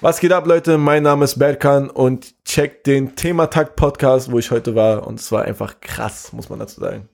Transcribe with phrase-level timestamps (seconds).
[0.00, 0.76] Was geht ab, Leute?
[0.76, 5.06] Mein Name ist Berkan und checkt den Thematakt Podcast, wo ich heute war.
[5.06, 7.08] Und es war einfach krass, muss man dazu sagen.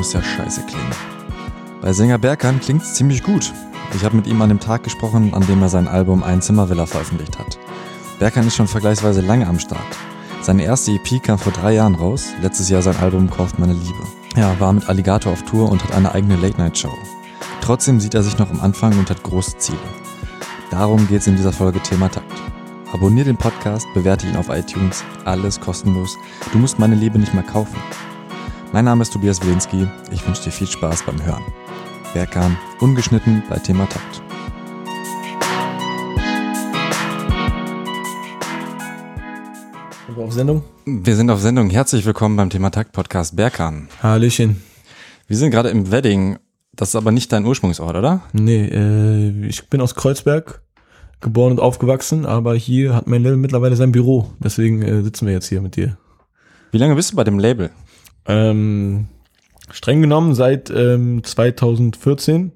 [0.00, 0.94] Muss ja scheiße klingen.
[1.82, 3.52] Bei Sänger Berkan klingt's ziemlich gut.
[3.94, 6.86] Ich habe mit ihm an dem Tag gesprochen, an dem er sein Album Ein Zimmervilla
[6.86, 7.58] veröffentlicht hat.
[8.18, 9.98] Berkan ist schon vergleichsweise lange am Start.
[10.40, 14.02] Seine erste EP kam vor drei Jahren raus, letztes Jahr sein Album Kauft meine Liebe.
[14.36, 16.94] Er war mit Alligator auf Tour und hat eine eigene Late-Night-Show.
[17.60, 19.78] Trotzdem sieht er sich noch am Anfang und hat große Ziele.
[20.70, 22.40] Darum geht's in dieser Folge Thema Takt.
[22.94, 26.16] Abonnier den Podcast, bewerte ihn auf iTunes, alles kostenlos.
[26.52, 27.76] Du musst meine Liebe nicht mehr kaufen.
[28.72, 29.88] Mein Name ist Tobias Wilinski.
[30.12, 31.42] Ich wünsche dir viel Spaß beim Hören.
[32.14, 34.22] Berkan, ungeschnitten bei Thema Takt.
[40.06, 40.62] Sind wir auf Sendung?
[40.86, 41.68] Wir sind auf Sendung.
[41.68, 43.88] Herzlich willkommen beim Thema Takt Podcast Berkan.
[44.04, 44.62] Hallöchen.
[45.26, 46.38] Wir sind gerade im Wedding.
[46.72, 48.22] Das ist aber nicht dein Ursprungsort, oder?
[48.32, 50.62] Nee, äh, ich bin aus Kreuzberg
[51.20, 54.30] geboren und aufgewachsen, aber hier hat mein Label mittlerweile sein Büro.
[54.38, 55.98] Deswegen äh, sitzen wir jetzt hier mit dir.
[56.70, 57.70] Wie lange bist du bei dem Label?
[58.30, 59.06] Ähm,
[59.70, 62.52] streng genommen seit ähm, 2014,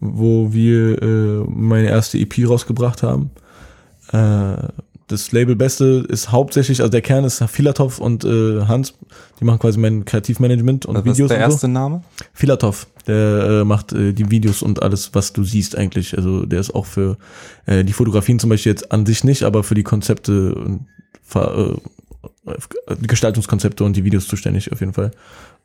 [0.00, 3.30] wo wir äh, meine erste EP rausgebracht haben.
[4.12, 4.68] Äh,
[5.08, 8.94] das Label Beste ist hauptsächlich, also der Kern ist Filatov und äh, Hans.
[9.40, 11.54] Die machen quasi mein Kreativmanagement und Was Videos ist der und so.
[11.54, 12.02] erste Name?
[12.32, 16.16] Filatov, der äh, macht äh, die Videos und alles, was du siehst eigentlich.
[16.16, 17.18] Also der ist auch für
[17.66, 20.86] äh, die Fotografien zum Beispiel jetzt an sich nicht, aber für die Konzepte und
[21.34, 21.74] äh,
[23.00, 25.10] Gestaltungskonzepte und die Videos zuständig auf jeden Fall.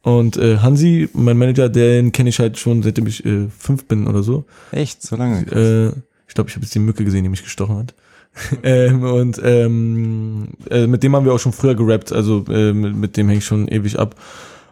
[0.02, 4.08] Und äh, Hansi, mein Manager, den kenne ich halt schon seitdem ich äh, fünf bin
[4.08, 4.46] oder so.
[4.72, 5.02] Echt?
[5.02, 5.42] So lange?
[5.52, 7.94] Äh, ich glaube, ich habe jetzt die Mücke gesehen, die mich gestochen hat.
[8.64, 12.96] ähm, und ähm, äh, mit dem haben wir auch schon früher gerappt, also äh, mit,
[12.96, 14.16] mit dem hänge ich schon ewig ab.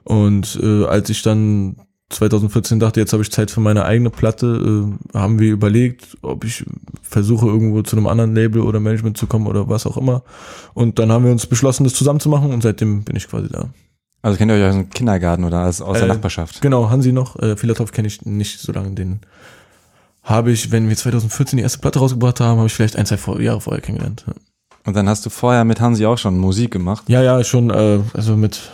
[0.04, 1.78] Und äh, als ich dann
[2.10, 4.46] 2014 dachte, jetzt habe ich Zeit für meine eigene Platte,
[5.14, 6.64] äh, haben wir überlegt, ob ich
[7.02, 10.24] versuche irgendwo zu einem anderen Label oder Management zu kommen oder was auch immer.
[10.74, 13.50] Und dann haben wir uns beschlossen, das zusammen zu machen und seitdem bin ich quasi
[13.50, 13.70] da.
[14.22, 16.62] Also kennt ihr euch aus dem Kindergarten oder aus, aus der Äh, Nachbarschaft?
[16.62, 17.40] Genau, Hansi noch.
[17.40, 18.92] Äh, Filatov kenne ich nicht so lange.
[18.92, 19.20] Den
[20.24, 23.18] habe ich, wenn wir 2014 die erste Platte rausgebracht haben, habe ich vielleicht ein, zwei
[23.18, 24.26] vor, Jahre vorher kennengelernt.
[24.28, 24.34] Ja.
[24.86, 27.04] Und dann hast du vorher mit Hansi auch schon Musik gemacht.
[27.08, 28.72] Ja, ja, schon, äh, also mit,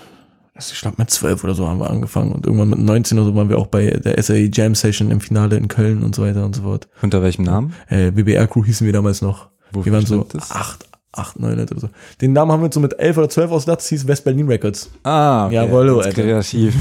[0.62, 3.30] also ich glaube mit zwölf oder so haben wir angefangen und irgendwann mit 19 oder
[3.30, 6.22] so waren wir auch bei der SAE Jam Session im Finale in Köln und so
[6.22, 6.88] weiter und so fort.
[7.02, 7.74] Unter welchem Namen?
[7.88, 9.50] Äh, BBR Crew hießen wir damals noch.
[9.72, 10.52] Wofür wir waren so das?
[10.52, 11.90] acht, acht, neun Leute oder so.
[12.22, 14.92] Den Namen haben wir so mit elf oder zwölf ausgedacht, das hieß West Berlin Records.
[15.02, 15.56] Ah, okay.
[15.56, 16.22] Jawollo, Alter.
[16.22, 16.76] kreativ.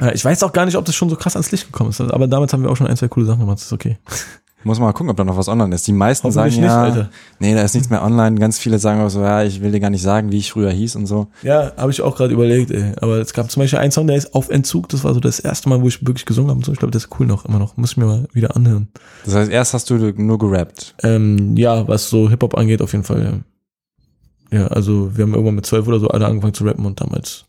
[0.00, 2.00] Ja, ich weiß auch gar nicht, ob das schon so krass ans Licht gekommen ist,
[2.00, 3.98] aber damals haben wir auch schon ein, zwei coole Sachen gemacht, das ist okay.
[4.64, 5.86] Muss mal gucken, ob da noch was online ist.
[5.86, 7.10] Die meisten sagen Hoffentlich ja, nicht, Alter.
[7.38, 8.36] nee, da ist nichts mehr online.
[8.40, 10.70] Ganz viele sagen auch so, ja, ich will dir gar nicht sagen, wie ich früher
[10.70, 11.28] hieß und so.
[11.42, 12.92] Ja, habe ich auch gerade überlegt, ey.
[13.00, 14.88] Aber es gab zum Beispiel einen Song, der ist auf Entzug.
[14.88, 16.58] Das war so das erste Mal, wo ich wirklich gesungen habe.
[16.58, 17.76] und So, ich glaube, das ist cool noch, immer noch.
[17.76, 18.88] Muss ich mir mal wieder anhören.
[19.24, 20.96] Das heißt, erst hast du nur gerappt.
[21.04, 23.32] Ähm, ja, was so Hip-Hop angeht, auf jeden Fall, ja.
[24.50, 27.44] Ja, also wir haben irgendwann mit zwölf oder so alle angefangen zu rappen und damals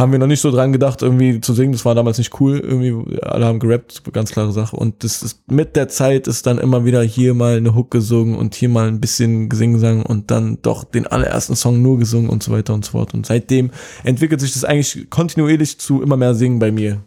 [0.00, 1.72] haben wir noch nicht so dran gedacht, irgendwie zu singen.
[1.72, 2.58] Das war damals nicht cool.
[2.58, 4.74] Irgendwie, alle haben gerappt, ganz klare Sache.
[4.74, 8.36] Und das ist mit der Zeit ist dann immer wieder hier mal eine Hook gesungen
[8.36, 12.42] und hier mal ein bisschen gesungen und dann doch den allerersten Song nur gesungen und
[12.42, 13.12] so weiter und so fort.
[13.12, 13.70] Und seitdem
[14.02, 17.02] entwickelt sich das eigentlich kontinuierlich zu immer mehr Singen bei mir.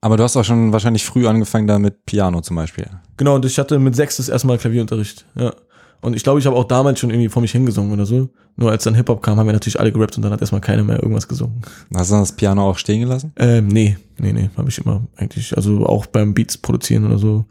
[0.00, 2.86] Aber du hast auch schon wahrscheinlich früh angefangen da mit Piano zum Beispiel.
[3.16, 5.24] Genau, und ich hatte mit sechs das erste Mal Klavierunterricht.
[5.36, 5.54] Ja.
[6.02, 8.28] Und ich glaube, ich habe auch damals schon irgendwie vor mich hingesungen oder so.
[8.56, 10.82] Nur als dann Hip-Hop kam, haben wir natürlich alle gerappt und dann hat erstmal keiner
[10.82, 11.62] mehr irgendwas gesungen.
[11.94, 13.32] Hast du dann das Piano auch stehen gelassen?
[13.36, 17.44] Ähm, nee, nee, nee, habe ich immer eigentlich, also auch beim Beats produzieren oder so.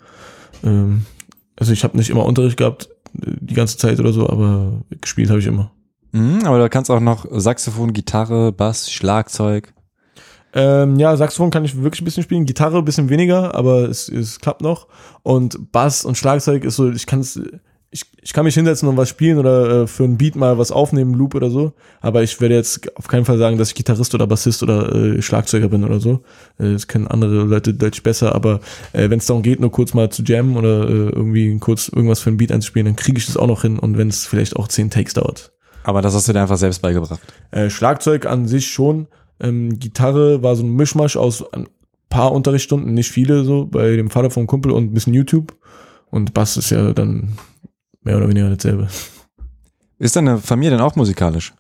[0.66, 1.06] Ähm,
[1.56, 2.89] also ich habe nicht immer Unterricht gehabt,
[3.22, 5.72] äh, die ganze Zeit oder so, aber gespielt habe ich immer.
[6.12, 9.74] Mhm, aber du kannst auch noch Saxophon, Gitarre, Bass, Schlagzeug.
[10.53, 14.09] Ähm, ja, Saxophon kann ich wirklich ein bisschen spielen, Gitarre ein bisschen weniger, aber es,
[14.09, 14.88] es klappt noch.
[15.24, 17.39] Und Bass und Schlagzeug ist so, ich kann es,
[17.93, 20.71] ich, ich kann mich hinsetzen und was spielen oder äh, für einen Beat mal was
[20.71, 21.73] aufnehmen, Loop oder so.
[21.99, 25.21] Aber ich werde jetzt auf keinen Fall sagen, dass ich Gitarrist oder Bassist oder äh,
[25.21, 26.21] Schlagzeuger bin oder so.
[26.57, 28.61] Äh, das können andere Leute deutlich besser, aber
[28.93, 32.21] äh, wenn es darum geht, nur kurz mal zu jammen oder äh, irgendwie kurz irgendwas
[32.21, 34.55] für einen Beat einzuspielen, dann kriege ich das auch noch hin und wenn es vielleicht
[34.55, 35.51] auch zehn Takes dauert.
[35.83, 37.19] Aber das hast du dir einfach selbst beigebracht.
[37.51, 39.07] Äh, Schlagzeug an sich schon.
[39.41, 41.67] Ähm, Gitarre war so ein Mischmasch aus ein
[42.09, 45.57] paar Unterrichtsstunden, nicht viele so, bei dem Vater vom Kumpel und ein bisschen YouTube.
[46.09, 47.38] Und Bass ist ja dann
[48.01, 48.88] mehr oder weniger dasselbe.
[50.00, 51.53] Ist deine Familie denn auch musikalisch?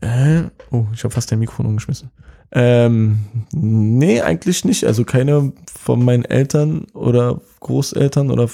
[0.00, 2.10] Äh, oh, ich habe fast dein Mikrofon umgeschmissen.
[2.50, 3.20] Ähm,
[3.52, 4.84] nee, eigentlich nicht.
[4.84, 8.48] Also keine von meinen Eltern oder Großeltern oder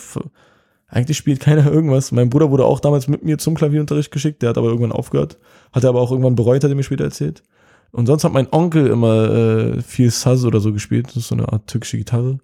[0.86, 2.12] eigentlich spielt keiner irgendwas.
[2.12, 5.38] Mein Bruder wurde auch damals mit mir zum Klavierunterricht geschickt, der hat aber irgendwann aufgehört.
[5.72, 7.42] Hat er aber auch irgendwann bereut, hat er mir später erzählt.
[7.90, 11.08] Und sonst hat mein Onkel immer äh, viel Saz oder so gespielt.
[11.08, 12.38] Das ist so eine Art türkische Gitarre.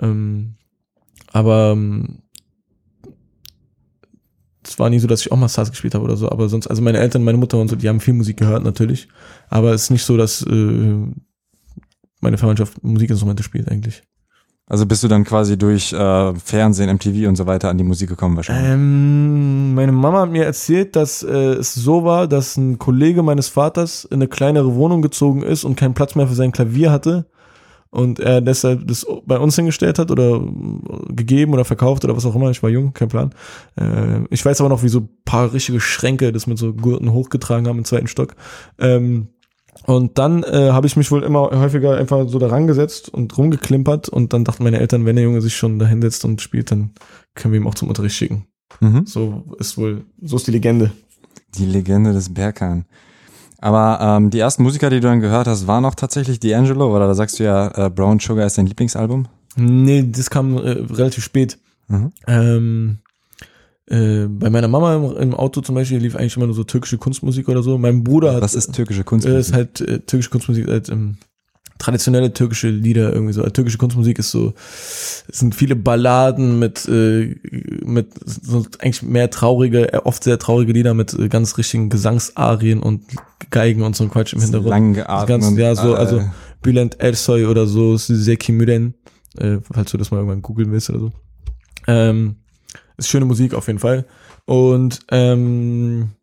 [0.00, 0.54] Ähm,
[1.32, 2.22] aber ähm,
[4.68, 6.30] es war nie so, dass ich auch mal Saz gespielt habe oder so.
[6.30, 9.08] Aber sonst, also meine Eltern, meine Mutter und so, die haben viel Musik gehört natürlich.
[9.48, 10.96] Aber es ist nicht so, dass äh,
[12.20, 14.02] meine Verwandtschaft Musikinstrumente spielt eigentlich.
[14.66, 18.10] Also bist du dann quasi durch äh, Fernsehen, MTV und so weiter an die Musik
[18.10, 18.70] gekommen wahrscheinlich?
[18.70, 23.48] Ähm, meine Mama hat mir erzählt, dass äh, es so war, dass ein Kollege meines
[23.48, 27.26] Vaters in eine kleinere Wohnung gezogen ist und keinen Platz mehr für sein Klavier hatte
[27.90, 30.40] und er deshalb das bei uns hingestellt hat oder
[31.08, 32.50] gegeben oder verkauft oder was auch immer.
[32.50, 33.34] Ich war jung, kein Plan.
[33.76, 37.12] Äh, ich weiß aber noch, wie so ein paar richtige Schränke das mit so Gurten
[37.12, 38.34] hochgetragen haben im zweiten Stock.
[38.78, 39.28] Ähm,
[39.86, 44.08] und dann äh, habe ich mich wohl immer häufiger einfach so da rangesetzt und rumgeklimpert
[44.08, 46.90] und dann dachten meine Eltern, wenn der Junge sich schon da hinsetzt und spielt, dann
[47.34, 48.46] können wir ihn auch zum Unterricht schicken.
[48.80, 49.06] Mhm.
[49.06, 50.90] So ist wohl, so ist die Legende.
[51.56, 52.84] Die Legende des Berkan.
[53.60, 57.08] Aber ähm, die ersten Musiker, die du dann gehört hast, waren auch tatsächlich D'Angelo, oder
[57.08, 59.26] da sagst du ja, äh, Brown Sugar ist dein Lieblingsalbum?
[59.56, 61.58] Nee, das kam äh, relativ spät.
[61.88, 62.12] Mhm.
[62.28, 62.98] Ähm,
[63.86, 66.98] äh, bei meiner Mama im, im Auto zum Beispiel lief eigentlich immer nur so türkische
[66.98, 67.78] Kunstmusik oder so.
[67.78, 69.26] Mein Bruder hat Was ist türkische Kunst?
[69.26, 71.16] äh, ist halt äh, türkische Kunstmusik, halt, ähm,
[71.78, 73.42] traditionelle türkische Lieder irgendwie so.
[73.42, 74.54] Türkische Kunstmusik ist so,
[75.28, 77.36] es sind viele Balladen mit äh,
[77.84, 82.80] mit so eigentlich mehr traurige, äh, oft sehr traurige Lieder mit äh, ganz richtigen Gesangsarien
[82.80, 83.02] und
[83.50, 84.70] Geigen und so ein Quatsch im Hintergrund.
[84.70, 85.58] lang geatmet.
[85.58, 86.22] Ja, so, äh, also
[86.62, 88.94] Bülent Ersoy oder so, Seki Müren,
[89.38, 91.12] äh, falls du das mal irgendwann googeln willst oder so.
[91.86, 92.36] Ähm,
[92.96, 94.04] ist schöne Musik auf jeden Fall.
[94.44, 96.17] Und ähm, äh,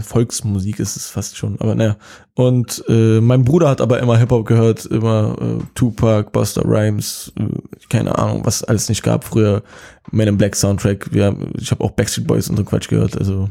[0.00, 1.96] Volksmusik ist es fast schon, aber naja.
[2.34, 7.46] Und äh, mein Bruder hat aber immer Hip-Hop gehört, immer äh, Tupac, Buster Rhymes, äh,
[7.88, 9.62] keine Ahnung, was alles nicht gab früher.
[10.12, 13.18] Man in Black Soundtrack, wir haben, ich habe auch Backstreet Boys und so Quatsch gehört,
[13.18, 13.50] also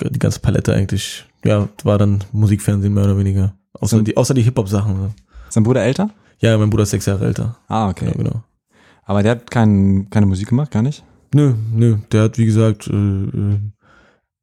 [0.00, 3.54] die ganze Palette eigentlich, ja, war dann Musikfernsehen mehr oder weniger.
[3.74, 4.96] Außer So- die, außer die Hip-Hop-Sachen.
[4.96, 5.06] so.
[5.48, 6.10] ist dein Bruder älter?
[6.38, 7.56] Ja, mein Bruder ist sechs Jahre älter.
[7.68, 8.06] Ah, okay.
[8.06, 8.42] Ja, genau.
[9.04, 11.04] Aber der hat kein, keine Musik gemacht, gar nicht?
[11.34, 13.58] Nö, nö, der hat wie gesagt äh,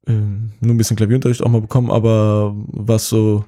[0.09, 0.15] äh, äh,
[0.59, 3.45] nur ein bisschen Klavierunterricht auch mal bekommen, aber was so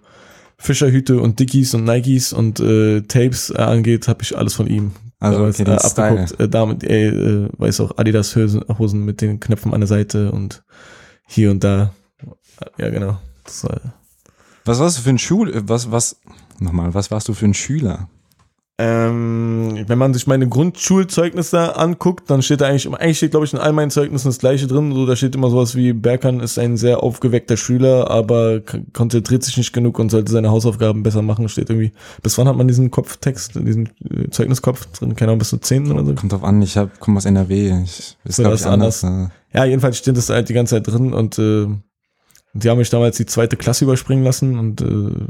[0.57, 4.91] Fischerhüte und Dickies und Nikes und äh, Tapes äh, angeht, habe ich alles von ihm
[5.19, 6.39] Also, okay, äh, abgeguckt.
[6.39, 10.63] Äh, damit, ey, äh, weiß auch Adidas Hosen, mit den Knöpfen an der Seite und
[11.27, 11.93] hier und da.
[12.77, 13.17] Ja, genau.
[13.63, 13.81] War,
[14.65, 15.51] Was warst du für ein Schul...
[15.65, 16.17] Was, was...
[16.59, 18.07] Nochmal, was warst du für ein Schüler?
[18.77, 23.45] Ähm, wenn man sich meine Grundschulzeugnisse anguckt, dann steht da eigentlich, immer- eigentlich steht, glaube
[23.45, 24.91] ich, in all meinen Zeugnissen das gleiche drin.
[24.93, 28.61] So, da steht immer sowas wie, Berkan ist ein sehr aufgeweckter Schüler, aber
[28.93, 31.47] konzentriert sich nicht genug und sollte seine Hausaufgaben besser machen.
[31.47, 31.91] Steht irgendwie,
[32.23, 35.15] bis wann hat man diesen Kopftext, diesen äh, Zeugniskopf drin?
[35.15, 35.91] Keine Ahnung, bis zur 10.
[35.91, 36.15] oder so?
[36.15, 37.83] Kommt drauf an, ich hab, komm aus NRW.
[37.83, 39.03] Ich, ist, So, das ich, anders.
[39.03, 39.27] äh.
[39.53, 41.67] Ja, jedenfalls steht das halt die ganze Zeit drin und äh,
[42.53, 45.27] die haben mich damals die zweite Klasse überspringen lassen und äh,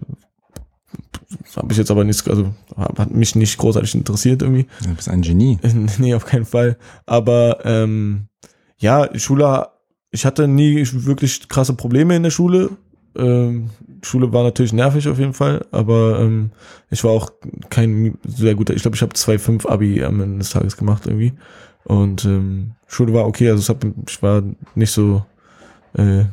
[1.56, 4.68] habe ich jetzt aber nichts, also hab- hat mich nicht großartig interessiert irgendwie.
[4.84, 5.60] Du bist ein Genie.
[5.98, 6.78] nee, auf keinen Fall.
[7.06, 8.28] Aber ähm,
[8.78, 9.68] ja, Schule,
[10.12, 12.70] ich hatte nie wirklich krasse Probleme in der Schule.
[13.16, 13.70] Ähm,
[14.04, 16.52] Schule war natürlich nervig auf jeden Fall, aber ähm,
[16.90, 17.32] ich war auch
[17.70, 18.74] kein sehr guter.
[18.74, 21.34] Ich glaube, ich habe 2,5 Abi am Ende des Tages gemacht irgendwie.
[21.84, 24.44] Und ähm, Schule war okay, also hat, ich war
[24.76, 25.26] nicht so,
[25.98, 26.24] äh,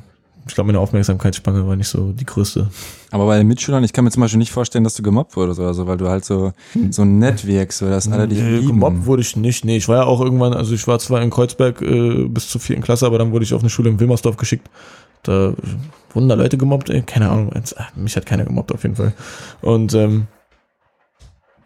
[0.49, 2.69] ich glaube, meine Aufmerksamkeitsspanne war nicht so die größte.
[3.11, 5.61] Aber bei den Mitschülern, ich kann mir zum Beispiel nicht vorstellen, dass du gemobbt wurdest
[5.61, 6.53] oder so, weil du halt so,
[6.91, 8.67] so nett wirkst, so dass alle dich Nee, lieben.
[8.69, 9.65] gemobbt wurde ich nicht.
[9.65, 12.61] Nee, ich war ja auch irgendwann, also ich war zwar in Kreuzberg äh, bis zur
[12.61, 14.69] vierten Klasse, aber dann wurde ich auf eine Schule in Wilmersdorf geschickt.
[15.23, 15.53] Da
[16.13, 17.53] wurden da Leute gemobbt, ey, keine Ahnung.
[17.77, 19.13] Ah, mich hat keiner gemobbt auf jeden Fall.
[19.63, 20.27] Und ähm,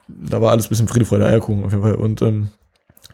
[0.09, 1.95] da war alles ein bisschen Friede, Freude, Eierkuchen auf jeden Fall.
[1.95, 2.49] Und ähm,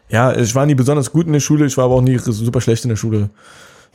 [0.09, 2.61] ja, ich war nie besonders gut in der Schule, ich war aber auch nie super
[2.61, 3.29] schlecht in der Schule.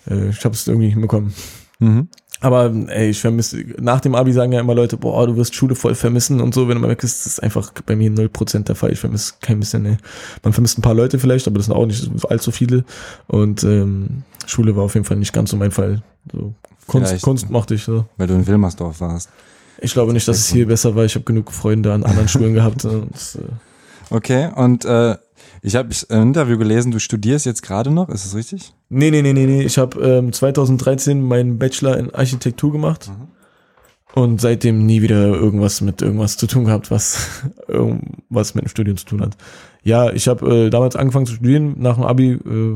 [0.09, 1.35] Äh, ich habe es irgendwie hinbekommen.
[1.79, 2.09] Mhm.
[2.41, 5.75] Aber ey, ich vermisse, nach dem Abi sagen ja immer Leute, boah, du wirst Schule
[5.75, 8.65] voll vermissen und so, wenn du mal weg bist, das ist einfach bei mir 0%
[8.65, 8.93] der Fall.
[8.93, 9.97] Ich vermisse kein bisschen, ey.
[10.43, 12.85] Man vermisst ein paar Leute vielleicht, aber das sind auch nicht allzu viele.
[13.29, 16.03] Und ähm, Schule war auf jeden Fall nicht ganz so mein Fall.
[16.33, 16.55] So,
[16.87, 17.25] Kunst, Vielleicht.
[17.25, 18.05] Kunst mochte ich so.
[18.17, 19.31] Weil du in Wilmersdorf warst.
[19.81, 21.05] Ich glaube nicht, dass es hier besser war.
[21.05, 22.85] Ich habe genug Freunde an anderen Schulen gehabt.
[22.85, 23.53] Und, äh,
[24.11, 25.17] Okay, und äh,
[25.67, 28.75] ich habe ein Interview gelesen, du studierst jetzt gerade noch, ist das richtig?
[28.91, 29.63] nee, nee, nee, nee, nee.
[29.63, 33.11] Ich habe ähm, 2013 meinen Bachelor in Architektur gemacht.
[34.15, 38.99] Und seitdem nie wieder irgendwas mit irgendwas zu tun gehabt, was irgendwas mit dem Studium
[38.99, 39.39] zu tun hat.
[39.83, 41.77] Ja, ich habe äh, damals angefangen zu studieren.
[41.79, 42.73] Nach dem Abi äh,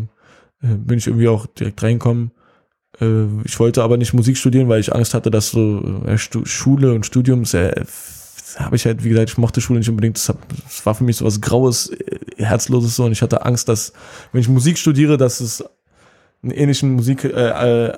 [0.66, 2.30] äh, bin ich irgendwie auch direkt reingekommen.
[3.02, 6.94] Äh, ich wollte aber nicht Musik studieren, weil ich Angst hatte, dass so äh, Schule
[6.94, 7.76] und Studium sehr
[8.56, 10.16] habe ich halt, wie gesagt, ich mochte Schule nicht unbedingt.
[10.16, 13.04] Das, hat, das war für mich so was Graues, äh, Herzloses so.
[13.04, 13.92] Und ich hatte Angst, dass,
[14.32, 15.64] wenn ich Musik studiere, dass es
[16.42, 17.92] einen ähnlichen Musik, äh, äh,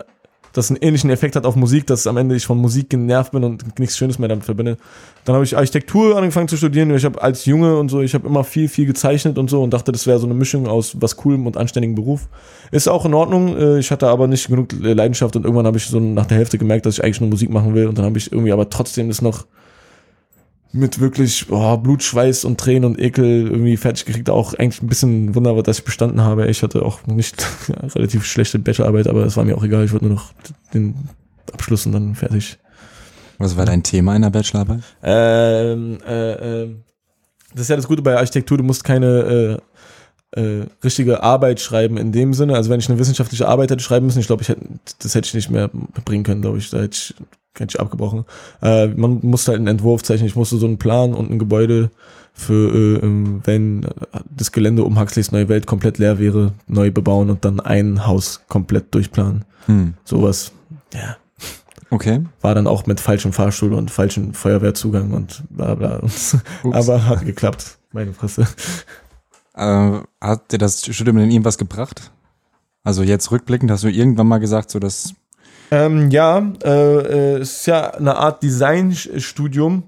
[0.52, 3.44] das einen ähnlichen Effekt hat auf Musik, dass am Ende ich von Musik genervt bin
[3.44, 4.78] und nichts Schönes mehr damit verbinde.
[5.24, 6.92] Dann habe ich Architektur angefangen zu studieren.
[6.92, 9.72] Ich habe als Junge und so, ich habe immer viel, viel gezeichnet und so und
[9.72, 12.28] dachte, das wäre so eine Mischung aus was coolem und anständigem Beruf.
[12.72, 13.56] Ist auch in Ordnung.
[13.56, 16.58] Äh, ich hatte aber nicht genug Leidenschaft und irgendwann habe ich so nach der Hälfte
[16.58, 19.06] gemerkt, dass ich eigentlich nur Musik machen will und dann habe ich irgendwie aber trotzdem
[19.06, 19.46] das noch
[20.72, 24.30] mit wirklich oh, Blut, Schweiß und Tränen und Ekel irgendwie fertig gekriegt.
[24.30, 26.48] Auch eigentlich ein bisschen wunderbar, dass ich bestanden habe.
[26.48, 29.84] Ich hatte auch nicht ja, relativ schlechte Bachelorarbeit, aber es war mir auch egal.
[29.84, 30.32] Ich wollte nur noch
[30.72, 30.94] den
[31.52, 32.58] Abschluss und dann fertig.
[33.38, 34.82] Was war dein Thema in der Bachelorarbeit?
[35.02, 36.76] Ähm, äh, äh,
[37.52, 39.60] das ist ja das Gute bei Architektur, du musst keine
[40.36, 42.54] äh, äh, richtige Arbeit schreiben in dem Sinne.
[42.54, 44.60] Also wenn ich eine wissenschaftliche Arbeit hätte schreiben müssen, ich glaube, ich hätte,
[45.00, 45.68] das hätte ich nicht mehr
[46.04, 46.70] bringen können, glaube ich.
[46.70, 47.14] Da hätte ich
[47.54, 48.24] ganz schön abgebrochen.
[48.62, 50.26] Äh, man musste halt einen Entwurf zeichnen.
[50.26, 51.90] Ich musste so einen Plan und ein Gebäude
[52.32, 53.86] für, äh, ähm, wenn
[54.30, 58.42] das Gelände um Huxleys Neue Welt komplett leer wäre, neu bebauen und dann ein Haus
[58.48, 59.44] komplett durchplanen.
[59.66, 59.94] Hm.
[60.04, 60.52] Sowas.
[60.94, 61.16] Ja.
[61.90, 62.24] Okay.
[62.40, 66.00] War dann auch mit falschem Fahrstuhl und falschem Feuerwehrzugang und bla bla.
[66.62, 67.78] Aber hat geklappt.
[67.92, 68.46] Meine Fresse.
[69.54, 72.12] Äh, hat dir das Studium denn irgendwas gebracht?
[72.84, 75.14] Also jetzt rückblickend hast du irgendwann mal gesagt, so dass
[75.70, 79.84] ähm, ja, äh, es ist ja eine Art Designstudium.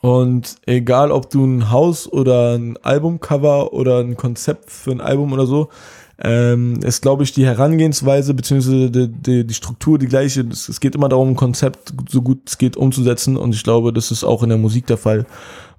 [0.00, 5.32] Und egal, ob du ein Haus oder ein Albumcover oder ein Konzept für ein Album
[5.32, 5.70] oder so,
[6.18, 10.42] ähm, ist, glaube ich, die Herangehensweise beziehungsweise die, die, die Struktur die gleiche.
[10.42, 13.36] Es, es geht immer darum, ein Konzept so gut es geht umzusetzen.
[13.36, 15.26] Und ich glaube, das ist auch in der Musik der Fall.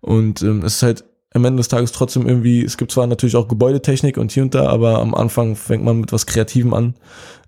[0.01, 1.03] Und ähm, es ist halt
[1.35, 4.55] am Ende des Tages trotzdem irgendwie, es gibt zwar natürlich auch Gebäudetechnik und hier und
[4.55, 6.95] da, aber am Anfang fängt man mit was Kreativem an.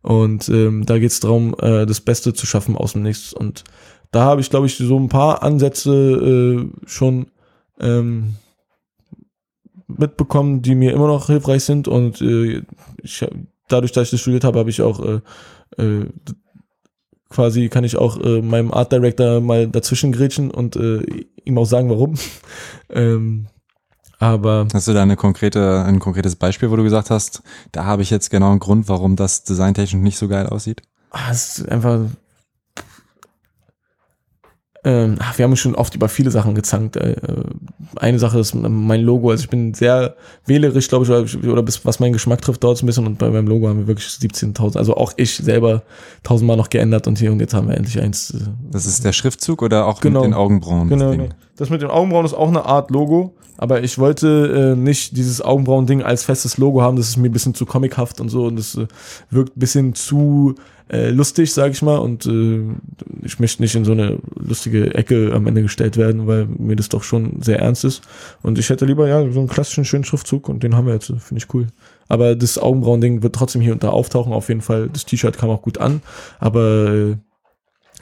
[0.01, 3.31] Und ähm, da geht es darum, äh, das Beste zu schaffen aus dem Nichts.
[3.31, 3.63] Und
[4.11, 7.27] da habe ich, glaube ich, so ein paar Ansätze äh, schon
[7.79, 8.35] ähm,
[9.87, 11.87] mitbekommen, die mir immer noch hilfreich sind.
[11.87, 12.63] Und äh,
[13.01, 13.25] ich,
[13.69, 15.21] dadurch, dass ich das studiert habe, habe ich auch äh,
[15.81, 16.07] äh,
[17.29, 21.03] quasi kann ich auch äh, meinem Art Director mal dazwischen grätschen und äh,
[21.45, 22.15] ihm auch sagen, warum.
[22.89, 23.47] ähm,
[24.19, 28.01] aber hast du da eine konkrete, ein konkretes Beispiel, wo du gesagt hast, da habe
[28.01, 30.81] ich jetzt genau einen Grund, warum das designtechnisch nicht so geil aussieht?
[31.11, 31.99] Ah, es ist einfach.
[34.83, 36.95] Ähm, wir haben schon oft über viele Sachen gezankt.
[36.95, 37.15] Äh,
[37.97, 39.29] eine Sache ist mein Logo.
[39.31, 42.77] Also ich bin sehr wählerisch, glaube ich, oder, oder bis, was meinen Geschmack trifft, dauert
[42.77, 43.05] es ein bisschen.
[43.05, 44.77] Und bei meinem Logo haben wir wirklich 17.000.
[44.77, 45.83] Also auch ich selber
[46.23, 48.31] tausendmal noch geändert und hier und jetzt haben wir endlich eins.
[48.31, 50.89] Äh, das ist der Schriftzug oder auch genau, mit den Augenbrauen?
[50.89, 51.29] Genau, genau.
[51.57, 53.35] Das mit den Augenbrauen ist auch eine Art Logo.
[53.57, 56.97] Aber ich wollte äh, nicht dieses Augenbrauen-Ding als festes Logo haben.
[56.97, 58.45] Das ist mir ein bisschen zu comichaft und so.
[58.45, 58.87] Und das äh,
[59.29, 60.55] wirkt ein bisschen zu
[60.89, 61.97] äh, lustig, sag ich mal.
[61.97, 62.61] Und äh,
[63.23, 66.89] ich möchte nicht in so eine lustige Ecke am Ende gestellt werden, weil mir das
[66.89, 68.01] doch schon sehr ernst ist.
[68.43, 71.07] Und ich hätte lieber ja so einen klassischen schönen Schriftzug und den haben wir jetzt.
[71.07, 71.67] Finde ich cool.
[72.07, 74.33] Aber das Augenbrauen-Ding wird trotzdem hier und da auftauchen.
[74.33, 74.89] Auf jeden Fall.
[74.91, 76.01] Das T-Shirt kam auch gut an.
[76.39, 77.15] Aber äh,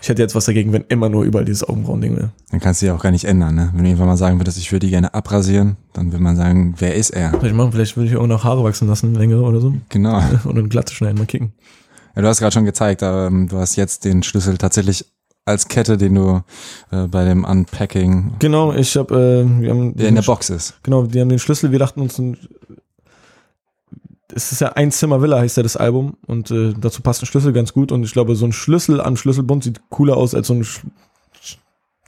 [0.01, 2.31] ich hätte jetzt was dagegen, wenn immer nur überall dieses Augenbrauen-Ding wäre.
[2.51, 3.71] Dann kannst du ja auch gar nicht ändern, ne?
[3.73, 6.75] Wenn du irgendwann mal sagen würdest, ich würde die gerne abrasieren, dann würde man sagen,
[6.77, 7.31] wer ist er?
[7.39, 9.73] Vielleicht machen, vielleicht würde ich auch noch Haare wachsen lassen, längere oder so.
[9.89, 10.21] Genau.
[10.45, 11.53] Oder eine glatte schneiden, mal kicken.
[12.15, 15.05] Ja, du hast gerade schon gezeigt, ähm, du hast jetzt den Schlüssel tatsächlich
[15.45, 16.41] als Kette, den du
[16.91, 18.33] äh, bei dem Unpacking.
[18.39, 19.95] Genau, ich habe, äh, wir haben.
[19.95, 20.73] Der in der Box ist.
[20.83, 22.21] Genau, die haben den Schlüssel, wir dachten uns,
[24.35, 26.17] es ist ja ein Zimmer Villa, heißt ja das Album.
[26.27, 27.91] Und äh, dazu passt ein Schlüssel ganz gut.
[27.93, 30.83] Und ich glaube, so ein Schlüssel am Schlüsselbund sieht cooler aus als so ein Sch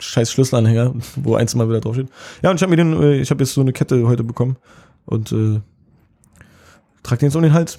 [0.00, 2.08] scheiß Schlüsselanhänger, wo ein Zimmer Villa draufsteht.
[2.42, 4.56] Ja, und ich habe mir den, äh, ich habe jetzt so eine Kette heute bekommen.
[5.06, 5.60] Und äh,
[7.02, 7.78] trage den jetzt um den Hals.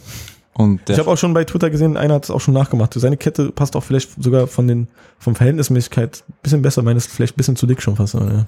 [0.53, 2.93] Und ich habe auch schon bei Twitter gesehen, einer hat es auch schon nachgemacht.
[2.95, 4.87] Seine Kette passt auch vielleicht sogar von den
[5.19, 6.81] vom Verhältnismäßigkeit bisschen besser.
[6.81, 8.15] Meine ist vielleicht ein bisschen zu dick schon fast.
[8.15, 8.45] Ja.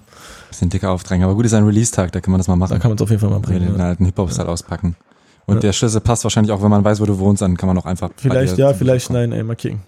[0.50, 1.24] Bisschen dicker aufdrängen.
[1.24, 2.72] Aber gut ist ein Release-Tag, da kann man das mal machen.
[2.72, 3.62] Da kann man es auf jeden Fall mal bringen.
[3.62, 3.86] Den ja.
[3.86, 4.98] alten Hip-Hop-Style auspacken.
[5.46, 5.62] Und ja.
[5.62, 7.86] der Schlüssel passt wahrscheinlich auch, wenn man weiß, wo du wohnst, dann kann man auch
[7.86, 8.10] einfach.
[8.18, 9.82] Vielleicht ja, vielleicht nein, ey, markieren.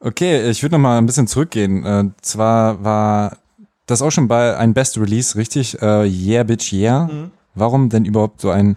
[0.00, 1.84] Okay, ich würde noch mal ein bisschen zurückgehen.
[1.84, 3.38] Äh, zwar war
[3.86, 5.80] das auch schon bei ein Best Release, richtig?
[5.80, 7.06] Äh, yeah, Bitch, Yeah.
[7.06, 7.30] Mhm.
[7.54, 8.76] Warum denn überhaupt so ein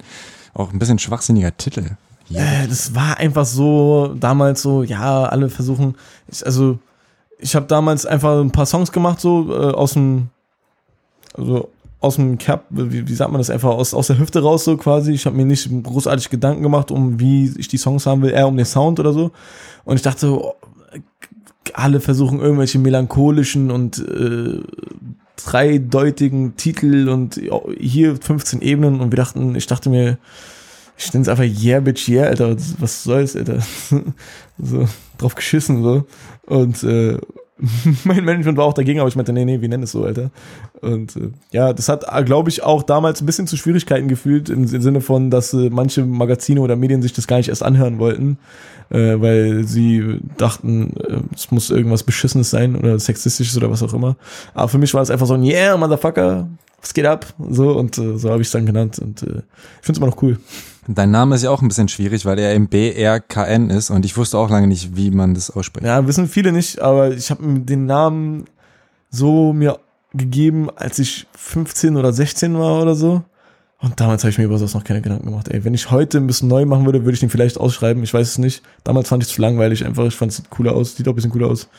[0.54, 1.98] auch ein bisschen schwachsinniger Titel?
[2.32, 5.96] Yeah, äh, das war einfach so damals so, ja, alle versuchen.
[6.28, 6.80] Ich, also
[7.40, 10.30] ich habe damals einfach ein paar Songs gemacht so äh, aus dem
[11.34, 11.70] also
[12.02, 14.78] aus dem Cap, wie, wie sagt man das einfach, aus, aus der Hüfte raus so
[14.78, 15.12] quasi.
[15.12, 18.48] Ich habe mir nicht großartig Gedanken gemacht, um wie ich die Songs haben will, eher
[18.48, 19.32] um den Sound oder so.
[19.84, 20.54] Und ich dachte, oh,
[21.74, 24.62] alle versuchen irgendwelche melancholischen und äh,
[25.36, 27.40] dreideutigen Titel und
[27.78, 30.18] hier 15 Ebenen und wir dachten, ich dachte mir,
[30.98, 32.58] ich nenne es einfach Yeah, Bitch, Yeah, Alter.
[32.80, 33.60] Was, soll's, Alter?
[34.58, 34.88] so,
[35.18, 36.06] drauf geschissen, so.
[36.46, 37.18] Und äh,
[38.04, 40.32] mein Management war auch dagegen, aber ich meinte, nee, nee, wir nennen es so, Alter.
[40.82, 44.66] Und äh, ja, das hat, glaube ich, auch damals ein bisschen zu Schwierigkeiten gefühlt, im
[44.68, 48.38] Sinne von, dass äh, manche Magazine oder Medien sich das gar nicht erst anhören wollten,
[48.90, 53.94] äh, weil sie dachten, äh, es muss irgendwas Beschissenes sein oder sexistisches oder was auch
[53.94, 54.16] immer.
[54.54, 56.48] Aber für mich war es einfach so ein Yeah, Motherfucker,
[56.82, 57.26] was geht ab?
[57.50, 59.00] So, und äh, so habe ich es dann genannt.
[59.00, 60.38] Und äh, ich finde es immer noch cool.
[60.92, 64.18] Dein Name ist ja auch ein bisschen schwierig, weil er im BRKN ist und ich
[64.18, 65.86] wusste auch lange nicht, wie man das ausspricht.
[65.86, 68.46] Ja, wissen viele nicht, aber ich habe den Namen
[69.12, 69.80] so mir
[70.16, 73.22] gegeben, als ich 15 oder 16 war oder so.
[73.82, 75.48] Und damals habe ich mir über sowas noch keine Gedanken gemacht.
[75.50, 78.02] Ey, wenn ich heute ein bisschen neu machen würde, würde ich den vielleicht ausschreiben.
[78.02, 78.64] Ich weiß es nicht.
[78.84, 80.06] Damals fand ich es zu langweilig einfach.
[80.06, 80.96] Ich fand es cooler aus.
[80.96, 81.70] Sieht auch ein bisschen cooler aus.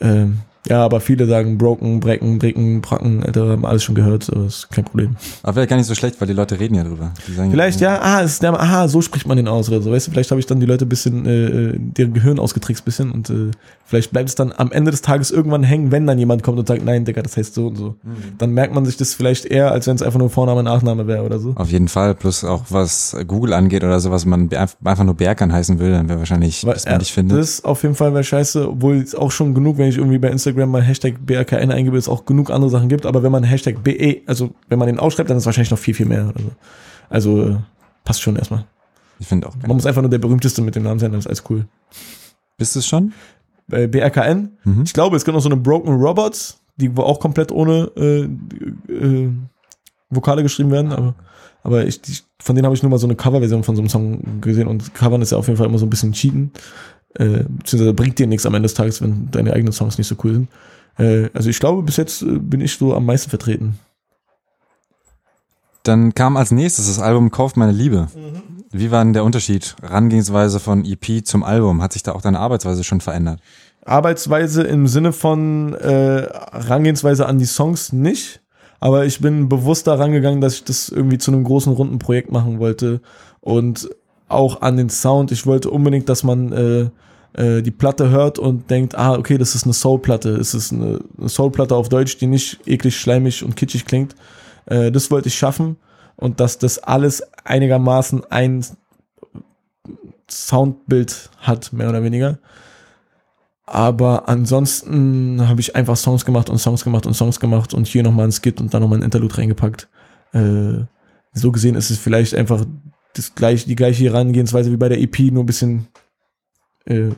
[0.00, 0.38] Ähm,
[0.68, 4.70] ja, aber viele sagen Broken, Brecken, Brecken, Bracken, Alter, haben alles schon gehört, aber ist
[4.70, 5.16] kein Problem.
[5.42, 7.12] Aber vielleicht gar nicht so schlecht, weil die Leute reden ja drüber.
[7.50, 9.90] Vielleicht, ja, ah, ist der, aha, so spricht man den aus oder so.
[9.92, 13.10] Weißt du, vielleicht habe ich dann die Leute ein bisschen, äh, deren Gehirn ausgetrickst bisschen
[13.10, 13.50] und äh,
[13.84, 16.68] vielleicht bleibt es dann am Ende des Tages irgendwann hängen, wenn dann jemand kommt und
[16.68, 17.96] sagt, nein, Digga, das heißt so und so.
[18.02, 18.16] Mhm.
[18.38, 21.22] Dann merkt man sich das vielleicht eher, als wenn es einfach nur Vorname, Nachname wäre
[21.22, 21.52] oder so.
[21.56, 24.50] Auf jeden Fall, plus auch was Google angeht oder so, was man
[24.84, 27.38] einfach nur Berkan heißen will, dann wäre wahrscheinlich, dass man ja, dich findet.
[27.38, 30.28] Das auf jeden Fall wäre scheiße, obwohl es auch schon genug, wenn ich irgendwie bei
[30.28, 33.82] Instagram mal Hashtag BRKN eingebe, es auch genug andere Sachen gibt, aber wenn man Hashtag
[33.82, 36.32] BE, also wenn man den ausschreibt, dann ist es wahrscheinlich noch viel, viel mehr.
[36.34, 36.50] Also,
[37.10, 37.56] also äh,
[38.04, 38.64] passt schon erstmal.
[39.20, 39.54] Ich finde auch.
[39.66, 41.66] Man muss einfach nur der berühmteste mit dem Namen sein, dann ist alles cool.
[42.56, 43.12] Bist du es schon?
[43.66, 44.82] Bei BRKN, Mhm.
[44.84, 48.28] ich glaube, es gibt noch so eine Broken Robots, die auch komplett ohne äh,
[48.92, 49.30] äh,
[50.10, 51.14] Vokale geschrieben werden, aber,
[51.62, 53.88] aber ich, die, von denen habe ich nur mal so eine Coverversion von so einem
[53.90, 56.52] Song gesehen und Covern ist ja auf jeden Fall immer so ein bisschen cheaten.
[57.14, 60.16] Äh, beziehungsweise bringt dir nichts am Ende des Tages, wenn deine eigenen Songs nicht so
[60.24, 60.48] cool sind.
[60.98, 63.78] Äh, also ich glaube, bis jetzt äh, bin ich so am meisten vertreten.
[65.82, 68.08] Dann kam als nächstes das Album Kauft meine Liebe.
[68.70, 69.74] Wie war denn der Unterschied?
[69.80, 71.82] Herangehensweise von EP zum Album?
[71.82, 73.40] Hat sich da auch deine Arbeitsweise schon verändert?
[73.86, 78.42] Arbeitsweise im Sinne von äh, Herangehensweise an die Songs nicht,
[78.80, 82.30] aber ich bin bewusst daran gegangen, dass ich das irgendwie zu einem großen runden Projekt
[82.30, 83.00] machen wollte
[83.40, 83.88] und
[84.28, 85.32] auch an den Sound.
[85.32, 86.90] Ich wollte unbedingt, dass man äh,
[87.34, 90.30] äh, die Platte hört und denkt, ah, okay, das ist eine Soul-Platte.
[90.30, 94.14] Es ist eine, Soul-Platte auf Deutsch, die nicht eklig, schleimig und kitschig klingt.
[94.66, 95.76] Äh, das wollte ich schaffen
[96.16, 98.64] und dass das alles einigermaßen ein
[100.30, 102.38] Soundbild hat, mehr oder weniger.
[103.66, 108.02] Aber ansonsten habe ich einfach Songs gemacht und Songs gemacht und Songs gemacht und hier
[108.02, 109.88] nochmal ein Skit und dann nochmal ein Interlude reingepackt.
[110.32, 110.84] Äh,
[111.34, 112.64] so gesehen ist es vielleicht einfach
[113.14, 115.88] das gleich, die gleiche Herangehensweise wie bei der EP, nur ein bisschen
[116.84, 117.10] äh,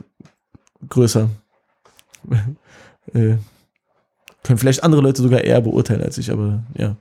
[0.89, 1.29] größer.
[3.13, 3.35] äh,
[4.43, 6.95] können vielleicht andere Leute sogar eher beurteilen als ich, aber ja.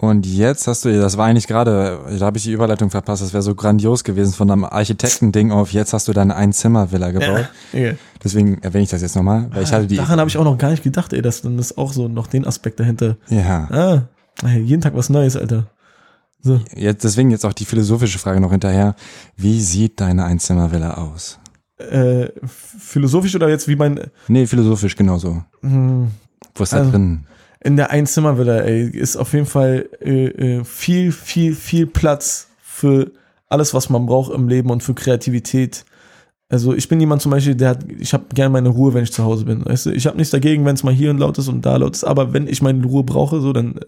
[0.00, 3.32] Und jetzt hast du, das war eigentlich gerade, da habe ich die Überleitung verpasst, das
[3.32, 7.48] wäre so grandios gewesen von einem Architektending auf, jetzt hast du deine Einzimmervilla gebaut.
[7.72, 10.44] Ja, Deswegen erwähne ich das jetzt nochmal, weil ich hatte die, Daran habe ich auch
[10.44, 13.16] noch gar nicht gedacht, ey, dass dann ist auch so noch den Aspekt dahinter.
[13.28, 13.66] ja,
[14.44, 15.66] Ah, jeden Tag was Neues, Alter.
[16.40, 16.60] So.
[16.76, 18.94] jetzt, deswegen jetzt auch die philosophische Frage noch hinterher.
[19.36, 21.38] Wie sieht deine Einzimmervilla aus?
[21.78, 25.42] Äh, philosophisch oder jetzt wie mein Nee, philosophisch genauso.
[25.60, 26.10] hm,
[26.54, 27.24] Wo ist da Also- drin?
[27.60, 30.26] in der Einzimmervilla, ey, ist auf jeden Fall äh,
[30.58, 33.10] äh, viel, viel, viel Platz für
[33.48, 35.84] alles, was man braucht im Leben und für Kreativität.
[36.48, 39.12] Also ich bin jemand zum Beispiel, der hat, ich habe gerne meine Ruhe, wenn ich
[39.12, 39.64] zu Hause bin.
[39.66, 41.94] Weißt du, ich habe nichts dagegen, wenn es mal hier laut ist und da laut
[41.96, 43.80] ist, aber wenn ich meine Ruhe brauche, so dann,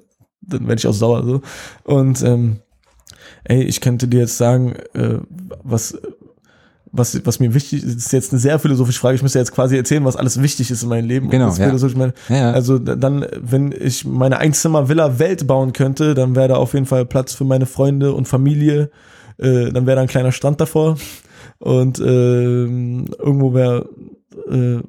[0.42, 1.42] dann werde ich auch sauer so.
[1.84, 2.56] Und ähm,
[3.44, 5.18] ey, ich könnte dir jetzt sagen, äh,
[5.62, 5.98] was
[6.92, 9.16] was, was mir wichtig ist, ist jetzt eine sehr philosophische Frage.
[9.16, 11.30] Ich müsste jetzt quasi erzählen, was alles wichtig ist in meinem Leben.
[11.30, 11.66] Genau, ja.
[11.66, 12.50] philosophisch meine, Ja, ja.
[12.50, 17.06] also dann, wenn ich meine Einzimmer-Villa Welt bauen könnte, dann wäre da auf jeden Fall
[17.06, 18.90] Platz für meine Freunde und Familie.
[19.38, 20.96] Äh, dann wäre da ein kleiner Strand davor.
[21.58, 23.88] Und ähm, irgendwo wäre
[24.50, 24.80] äh,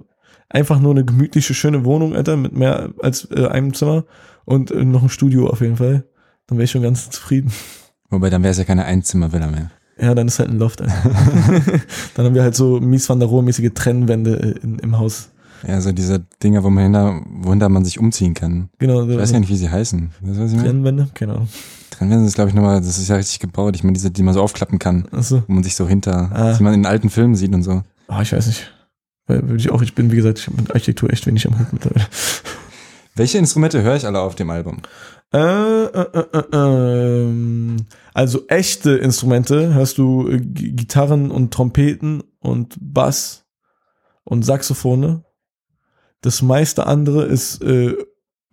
[0.54, 4.06] einfach nur eine gemütliche, schöne Wohnung, Alter, mit mehr als äh, einem Zimmer.
[4.46, 6.04] Und äh, noch ein Studio auf jeden Fall.
[6.48, 7.52] Dann wäre ich schon ganz zufrieden.
[8.10, 9.72] Wobei, dann wäre es ja keine Einzimmervilla mehr.
[10.00, 10.82] Ja, dann ist halt ein Loft.
[10.82, 10.94] Alter.
[12.16, 15.30] dann haben wir halt so mies van der Rohe-mäßige Trennwände äh, in, im Haus.
[15.68, 18.70] Ja, so diese Dinger, wo man hinter, wohinter man sich umziehen kann.
[18.80, 20.10] Genau, so Ich weiß gar nicht, wie sie heißen.
[20.22, 20.70] Weißt du, was ich meine?
[20.70, 21.48] Trennwände, genau.
[21.92, 23.76] Trennwände ist, glaube ich, nochmal, das ist ja richtig gebaut.
[23.76, 25.44] Ich meine, diese, die man so aufklappen kann, Achso.
[25.48, 26.54] wo man sich so hinter, Ah.
[26.58, 27.84] die man in alten Filmen sieht und so.
[28.08, 28.72] Ah, ich weiß nicht.
[29.40, 31.72] Weil ich auch, ich bin, wie gesagt, ich habe mit Architektur echt wenig am Hut
[31.72, 32.08] mittlerweile.
[33.16, 34.82] Welche Instrumente höre ich alle auf dem Album?
[35.34, 37.78] Äh, äh, äh, äh, ähm,
[38.14, 43.46] also echte Instrumente hörst du äh, G- Gitarren und Trompeten und Bass
[44.24, 45.24] und Saxophone.
[46.22, 47.96] Das meiste andere ist äh,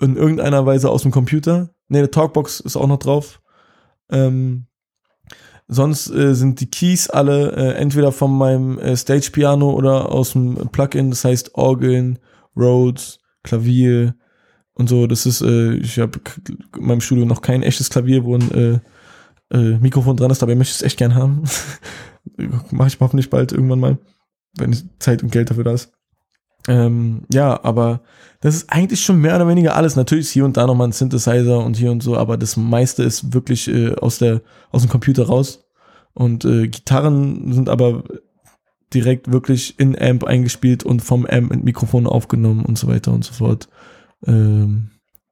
[0.01, 1.71] in irgendeiner Weise aus dem Computer.
[1.89, 3.41] Ne, eine Talkbox ist auch noch drauf.
[4.11, 4.67] Ähm,
[5.69, 10.33] Sonst äh, sind die Keys alle äh, entweder von meinem äh, Stage Piano oder aus
[10.33, 12.19] dem Plugin, das heißt Orgeln,
[12.57, 14.15] Rhodes, Klavier
[14.73, 15.07] und so.
[15.07, 18.81] Das ist, äh, ich habe in meinem Studio noch kein echtes Klavier, wo ein äh,
[19.55, 21.45] äh, Mikrofon dran ist, aber ich möchte es echt gern haben.
[22.71, 23.99] Mache ich hoffentlich bald irgendwann mal,
[24.57, 25.93] wenn Zeit und Geld dafür da ist.
[26.69, 28.03] Ähm, ja, aber
[28.41, 29.97] das ist eigentlich schon mehr oder weniger alles.
[29.97, 33.03] Natürlich ist hier und da nochmal ein Synthesizer und hier und so, aber das meiste
[33.03, 35.65] ist wirklich äh, aus, der, aus dem Computer raus.
[36.15, 38.05] Und äh, Gitarren sind aber
[38.93, 43.25] direkt wirklich in Amp eingespielt und vom Amp mit Mikrofon aufgenommen und so weiter und
[43.25, 43.69] so fort.
[44.27, 44.91] Ähm,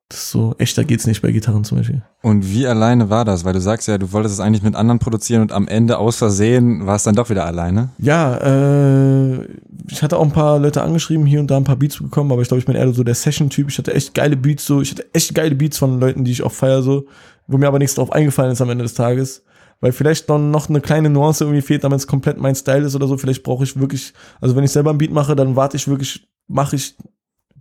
[0.09, 2.03] das ist so, echter geht's nicht bei Gitarren zum Beispiel.
[2.23, 3.45] Und wie alleine war das?
[3.45, 6.17] Weil du sagst ja, du wolltest es eigentlich mit anderen produzieren und am Ende aus
[6.17, 7.91] Versehen war es dann doch wieder alleine.
[7.99, 9.49] Ja, äh,
[9.89, 12.43] ich hatte auch ein paar Leute angeschrieben, hier und da ein paar Beats bekommen, aber
[12.43, 13.69] ich glaube, ich bin eher so der Session-Typ.
[13.69, 16.43] Ich hatte echt geile Beats so, ich hatte echt geile Beats von Leuten, die ich
[16.43, 17.07] auch feier so,
[17.47, 19.45] wo mir aber nichts drauf eingefallen ist am Ende des Tages.
[19.81, 22.95] Weil vielleicht noch, noch eine kleine Nuance irgendwie fehlt, damit es komplett mein Style ist
[22.95, 23.19] oder so.
[23.19, 26.27] Vielleicht brauche ich wirklich, also wenn ich selber ein Beat mache, dann warte ich wirklich,
[26.49, 26.97] mache ich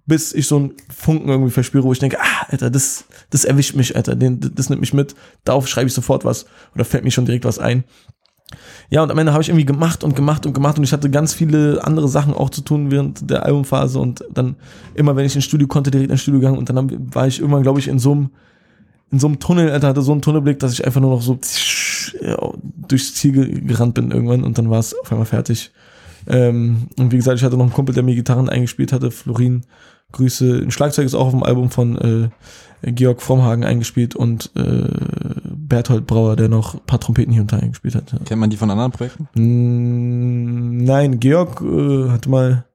[0.05, 3.75] bis ich so einen Funken irgendwie verspüre, wo ich denke, ah, Alter, das, das erwischt
[3.75, 7.11] mich, Alter, den, das nimmt mich mit, darauf schreibe ich sofort was oder fällt mir
[7.11, 7.83] schon direkt was ein.
[8.89, 11.09] Ja, und am Ende habe ich irgendwie gemacht und gemacht und gemacht und ich hatte
[11.09, 14.55] ganz viele andere Sachen auch zu tun während der Albumphase und dann
[14.93, 17.63] immer, wenn ich ins Studio konnte, direkt ins Studio gegangen und dann war ich irgendwann,
[17.63, 18.29] glaube ich, in so einem
[19.11, 21.39] in so einem Tunnel, Alter, hatte so einen Tunnelblick, dass ich einfach nur noch so
[22.87, 25.71] durchs Ziel gerannt bin irgendwann und dann war es auf einmal fertig.
[26.27, 29.61] Ähm, und wie gesagt, ich hatte noch einen Kumpel, der mir Gitarren eingespielt hatte, Florin,
[30.11, 30.61] Grüße.
[30.63, 32.31] Ein Schlagzeug ist auch auf dem Album von
[32.81, 34.87] äh, Georg Frommhagen eingespielt und äh,
[35.67, 38.11] Berthold Brauer, der noch ein paar Trompeten hier und da eingespielt hat.
[38.11, 38.19] Ja.
[38.19, 39.27] Kennt man die von anderen Projekten?
[39.33, 42.65] Mm, nein, Georg äh, hatte mal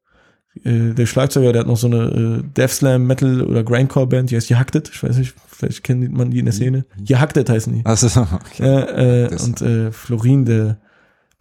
[0.65, 4.31] äh, der Schlagzeuger, der hat noch so eine äh, Death Slam Metal oder Grindcore Band,
[4.31, 4.91] die heißt Jehaktet.
[4.93, 6.85] Ich weiß nicht, vielleicht kennt man die in der Szene.
[7.03, 7.87] Jehaktet heißen die.
[7.87, 8.63] Achso, okay.
[8.63, 10.79] Äh, äh, und äh, Florin, der,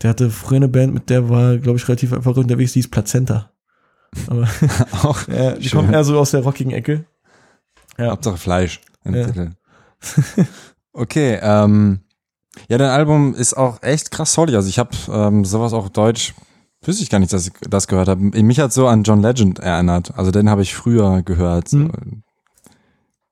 [0.02, 2.92] der hatte früher eine Band, mit der war, glaube ich, relativ einfach unterwegs, die ist
[2.92, 3.52] Plazenta.
[4.28, 4.48] Aber
[5.04, 5.80] auch ja, die schön.
[5.80, 7.06] kommt eher so aus der rockigen Ecke.
[7.98, 8.12] Ja.
[8.12, 9.26] Hauptsache Fleisch im ja.
[9.26, 9.52] Titel.
[10.94, 12.02] Okay, ähm,
[12.68, 14.56] ja, dein Album ist auch echt krass solid.
[14.56, 16.34] Also ich habe ähm, sowas auch Deutsch,
[16.84, 18.22] wüsste ich gar nicht, dass ich das gehört habe.
[18.22, 20.18] Mich hat so an John Legend erinnert.
[20.18, 21.72] Also den habe ich früher gehört.
[21.74, 22.24] Mhm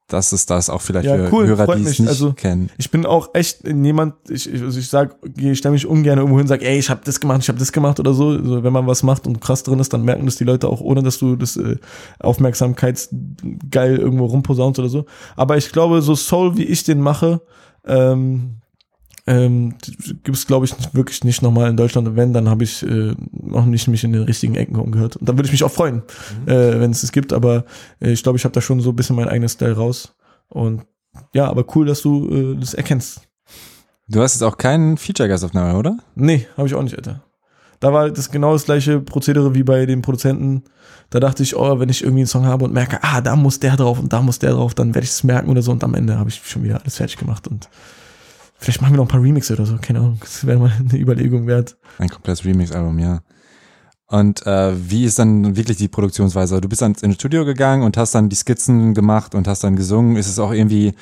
[0.08, 2.70] das ist das auch vielleicht ja, für cool, Hörer, die es nicht also, kennen.
[2.78, 6.38] Ich bin auch echt jemand, ich, ich, also ich sag, ich stelle mich ungern irgendwo
[6.38, 8.30] hin und sag, ey, ich habe das gemacht, ich habe das gemacht oder so.
[8.30, 10.80] Also wenn man was macht und krass drin ist, dann merken das die Leute auch,
[10.80, 11.76] ohne dass du das äh,
[12.20, 15.06] Aufmerksamkeitsgeil irgendwo rumposaunst oder so.
[15.36, 17.42] Aber ich glaube, so Soul, wie ich den mache,
[17.86, 18.62] ähm,
[19.28, 19.76] ähm,
[20.24, 22.08] gibt es, glaube ich, wirklich nicht nochmal in Deutschland.
[22.08, 25.18] Und wenn, dann habe ich äh, noch nicht mich in den richtigen Ecken umgehört.
[25.18, 26.04] Und dann würde ich mich auch freuen,
[26.46, 26.52] mhm.
[26.52, 27.34] äh, wenn es es gibt.
[27.34, 27.66] Aber
[28.00, 30.16] äh, ich glaube, ich habe da schon so ein bisschen mein eigenes Style raus.
[30.48, 30.84] Und
[31.34, 33.22] ja, aber cool, dass du äh, das erkennst.
[34.08, 35.98] Du hast jetzt auch keinen Feature-Gast auf Name, oder?
[36.16, 37.24] Nee, habe ich auch nicht, Alter.
[37.82, 40.64] Da war das genau das gleiche Prozedere wie bei den Produzenten.
[41.10, 43.60] Da dachte ich, oh, wenn ich irgendwie einen Song habe und merke, ah, da muss
[43.60, 45.72] der drauf und da muss der drauf, dann werde ich es merken oder so.
[45.72, 47.70] Und am Ende habe ich schon wieder alles fertig gemacht und
[48.60, 50.18] Vielleicht machen wir noch ein paar Remixe oder so, keine Ahnung.
[50.20, 51.78] Das wäre mal eine Überlegung wert.
[52.00, 53.22] Ein komplettes Remix-Album, ja.
[54.10, 56.62] Und äh, wie ist dann wirklich die Produktionsweise?
[56.62, 59.76] Du bist dann ins Studio gegangen und hast dann die Skizzen gemacht und hast dann
[59.76, 60.16] gesungen.
[60.16, 60.94] Ist es auch irgendwie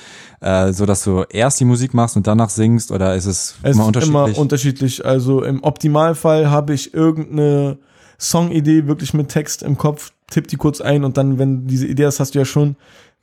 [0.41, 3.75] äh, so, dass du erst die Musik machst und danach singst oder ist es, es
[3.75, 4.15] immer unterschiedlich?
[4.15, 5.05] Es ist immer unterschiedlich.
[5.05, 7.77] Also im Optimalfall habe ich irgendeine
[8.19, 12.07] Songidee wirklich mit Text im Kopf, tipp die kurz ein und dann, wenn diese Idee
[12.07, 12.75] hast, hast du ja schon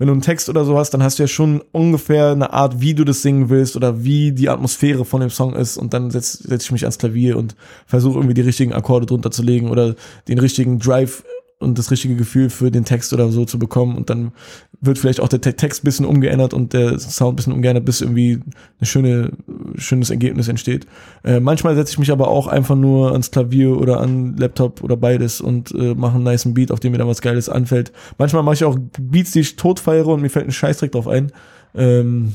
[0.03, 2.81] wenn du einen Text oder so hast, dann hast du ja schon ungefähr eine Art,
[2.81, 5.77] wie du das singen willst oder wie die Atmosphäre von dem Song ist.
[5.77, 7.55] Und dann setze setz ich mich ans Klavier und
[7.87, 9.95] versuche irgendwie die richtigen Akkorde drunter zu legen oder
[10.27, 11.23] den richtigen Drive
[11.63, 14.33] und das richtige Gefühl für den Text oder so zu bekommen und dann
[14.81, 18.41] wird vielleicht auch der Text bisschen umgeändert und der Sound bisschen umgeändert, bis irgendwie
[18.81, 19.33] ein schöne,
[19.77, 20.87] schönes Ergebnis entsteht.
[21.25, 24.97] Äh, manchmal setze ich mich aber auch einfach nur ans Klavier oder an Laptop oder
[24.97, 27.93] beides und äh, mache einen nice Beat, auf dem mir dann was Geiles anfällt.
[28.19, 31.07] Manchmal mache ich auch Beats, die ich tot feiere und mir fällt ein Scheißdreck drauf
[31.07, 31.33] ein.
[31.75, 32.35] Ähm,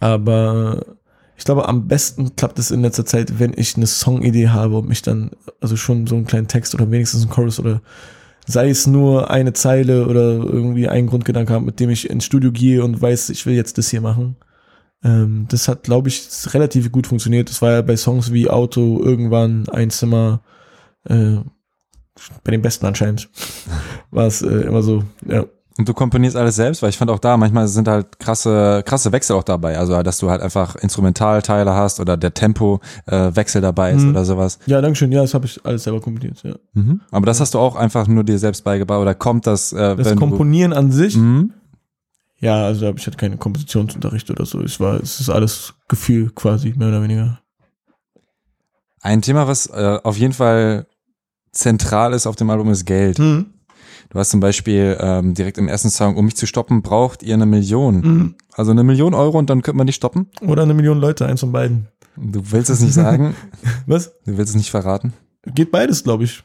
[0.00, 0.82] aber
[1.38, 4.88] ich glaube, am besten klappt es in letzter Zeit, wenn ich eine Songidee habe und
[4.88, 7.80] mich dann, also schon so einen kleinen Text oder wenigstens einen Chorus oder
[8.48, 12.50] sei es nur eine Zeile oder irgendwie einen Grundgedanke habe, mit dem ich ins Studio
[12.50, 14.36] gehe und weiß, ich will jetzt das hier machen.
[15.04, 17.50] Ähm, das hat, glaube ich, relativ gut funktioniert.
[17.50, 20.40] Das war ja bei Songs wie Auto irgendwann ein Zimmer,
[21.04, 21.36] äh,
[22.42, 23.28] bei den besten anscheinend,
[24.10, 25.44] war es äh, immer so, ja.
[25.78, 29.12] Und du komponierst alles selbst, weil ich fand auch da, manchmal sind halt krasse, krasse
[29.12, 29.78] Wechsel auch dabei.
[29.78, 34.10] Also, dass du halt einfach Instrumentalteile hast oder der Tempo-Wechsel äh, dabei ist mhm.
[34.10, 34.58] oder sowas.
[34.66, 35.12] Ja, danke schön.
[35.12, 36.56] Ja, das habe ich alles selber komponiert, ja.
[36.72, 37.00] Mhm.
[37.12, 40.16] Aber das hast du auch einfach nur dir selbst beigebracht oder kommt das, äh, Das
[40.16, 41.16] Komponieren an sich?
[41.16, 41.52] Mhm.
[42.40, 44.60] Ja, also da habe ich halt keine Kompositionsunterricht oder so.
[44.60, 47.38] Es war, es ist alles Gefühl quasi, mehr oder weniger.
[49.00, 50.86] Ein Thema, was äh, auf jeden Fall
[51.52, 53.20] zentral ist auf dem Album, ist Geld.
[53.20, 53.54] Mhm.
[54.10, 57.34] Du hast zum Beispiel ähm, direkt im ersten Song, um mich zu stoppen, braucht ihr
[57.34, 58.00] eine Million.
[58.00, 58.34] Mhm.
[58.54, 60.28] Also eine Million Euro und dann könnte man dich stoppen.
[60.40, 61.88] Oder eine Million Leute, eins von beiden.
[62.16, 63.34] Du willst es nicht sagen.
[63.86, 64.12] Was?
[64.24, 65.12] Du willst es nicht verraten.
[65.46, 66.42] Geht beides, glaube ich.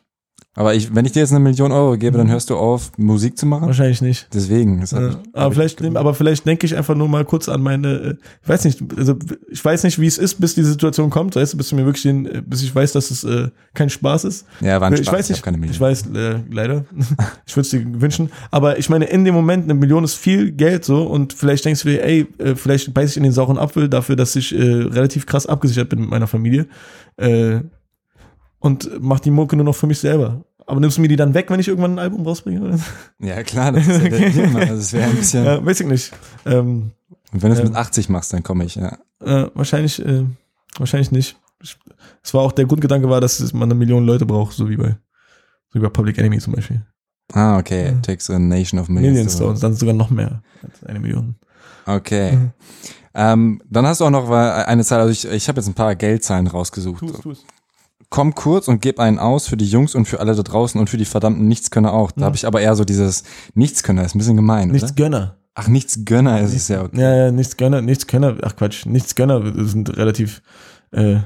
[0.55, 3.39] Aber ich, wenn ich dir jetzt eine Million Euro gebe, dann hörst du auf, Musik
[3.39, 3.65] zu machen.
[3.65, 4.27] Wahrscheinlich nicht.
[4.35, 4.77] Deswegen.
[4.77, 4.93] Ja, ich-
[5.33, 5.97] aber ich vielleicht, gemacht.
[5.97, 9.15] aber vielleicht denke ich einfach nur mal kurz an meine, äh, ich weiß nicht, also
[9.49, 11.85] ich weiß nicht, wie es ist, bis die Situation kommt, weißt du, bis du mir
[11.85, 14.45] wirklich den, äh, bis ich weiß, dass es äh, kein Spaß ist.
[14.61, 15.13] Ja, war ein ich Spaß.
[15.13, 15.73] weiß ich nicht, hab keine Million.
[15.73, 16.85] ich weiß äh, leider,
[17.47, 20.51] ich würde es dir wünschen, aber ich meine, in dem Moment eine Million ist viel
[20.51, 23.57] Geld so und vielleicht denkst du dir, ey, äh, vielleicht beiß ich in den sauren
[23.57, 26.67] Apfel dafür, dass ich äh, relativ krass abgesichert bin mit meiner Familie
[27.17, 27.61] äh,
[28.63, 30.43] und mach die Mucke nur noch für mich selber.
[30.65, 32.61] Aber nimmst du mir die dann weg, wenn ich irgendwann ein Album rausbringe?
[32.61, 32.79] Oder?
[33.19, 34.69] Ja, klar, das ist ja der Deal, Mann.
[34.69, 35.43] Also wäre ein bisschen.
[35.43, 36.11] Ja, weiß ich nicht.
[36.45, 36.91] Ähm,
[37.33, 37.65] Und wenn du es Ja.
[37.65, 38.97] mit 80 machst, dann komme ich, ja.
[39.19, 40.23] Äh, wahrscheinlich, äh,
[40.77, 41.37] wahrscheinlich nicht.
[41.61, 41.77] Ich-
[42.23, 44.95] Es war auch der Grundgedanke war, dass man eine Million Leute braucht, so wie bei,
[45.69, 46.81] so wie bei Public Enemy zum Beispiel.
[47.33, 47.87] Ah, okay.
[47.87, 47.91] Ja.
[48.01, 49.13] Takes a nation of millions.
[49.13, 51.35] Millions to- und dann sogar noch mehr als eine Million.
[51.85, 52.33] Okay.
[52.37, 52.51] Mhm.
[53.15, 55.73] Ähm, dann hast du auch noch äh, eine Zahl, also ich, ich habe jetzt ein
[55.73, 57.03] paar Geldzahlen rausgesucht.
[57.21, 57.45] tu's.
[58.13, 60.87] Komm kurz und gib einen aus für die Jungs und für alle da draußen und
[60.87, 62.11] für die verdammten Nichtskönner auch.
[62.11, 62.25] Da Ja.
[62.27, 63.23] habe ich aber eher so dieses
[63.55, 64.93] Nichtskönner, ist ein bisschen gemein, Nichts oder?
[64.93, 65.37] Gönner.
[65.55, 67.01] Ach, Nichtsgönner ist es ja okay.
[67.01, 70.43] Ja, ja, nichts Gönner, nichts Gönner, ach Quatsch, nichts Gönner sind relativ,
[70.91, 71.21] äh,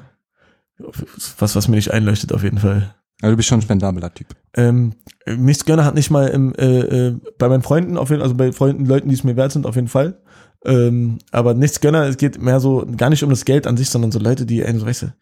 [1.37, 2.95] was, was mir nicht einleuchtet auf jeden Fall.
[3.21, 4.27] Aber du bist schon ein spendabler Typ.
[4.55, 4.93] Ähm,
[5.25, 8.53] nichts Gönner hat nicht mal im, äh, äh, bei meinen Freunden auf jeden also bei
[8.53, 10.21] Freunden, Leuten, die es mir wert sind, auf jeden Fall.
[10.63, 13.89] Ähm, aber nichts Gönner, es geht mehr so, gar nicht um das Geld an sich,
[13.89, 15.13] sondern so Leute, die, ey, so, weißt du,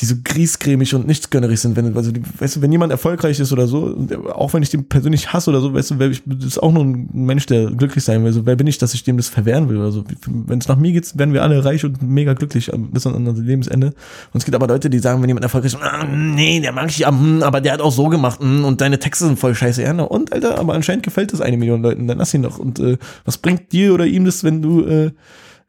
[0.00, 3.66] die so griesgrämig und nichtsgönnerig sind, wenn, also, weißt du, wenn jemand erfolgreich ist oder
[3.66, 3.96] so,
[4.32, 6.84] auch wenn ich den persönlich hasse oder so, weißt du, ich, das ist auch nur
[6.84, 9.68] ein Mensch, der glücklich sein will, so, wer bin ich, dass ich dem das verwehren
[9.68, 10.04] will oder so.
[10.26, 13.42] Wenn es nach mir geht, werden wir alle reich und mega glücklich bis an unser
[13.42, 13.88] Lebensende.
[14.32, 16.90] Und es gibt aber Leute, die sagen, wenn jemand erfolgreich ist, ah, nee, der mag
[16.90, 19.54] ich ja, hm, aber der hat auch so gemacht, hm, und deine Texte sind voll
[19.54, 19.82] scheiße.
[19.82, 22.58] Ja, na, und, Alter, aber anscheinend gefällt das eine Million Leuten, dann lass ihn doch.
[22.58, 25.12] Und äh, was bringt dir oder ihm das, wenn du, äh, äh,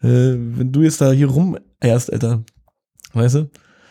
[0.02, 2.44] wenn du jetzt da hier rumeierst, Alter?
[3.14, 3.50] Weißt du?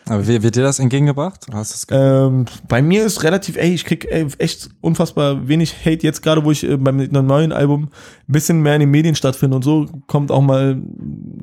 [0.09, 1.47] Aber wie, wird dir das entgegengebracht?
[1.53, 6.03] Hast ge- Ähm, bei mir ist relativ, ey, ich krieg ey, echt unfassbar wenig Hate
[6.07, 7.85] jetzt gerade, wo ich äh, beim einem neuen Album
[8.29, 10.81] ein bisschen mehr in den Medien stattfinde und so, kommt auch mal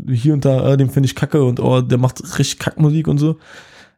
[0.09, 3.17] hier und da, äh, den finde ich kacke und oh, der macht richtig Kackmusik und
[3.19, 3.37] so.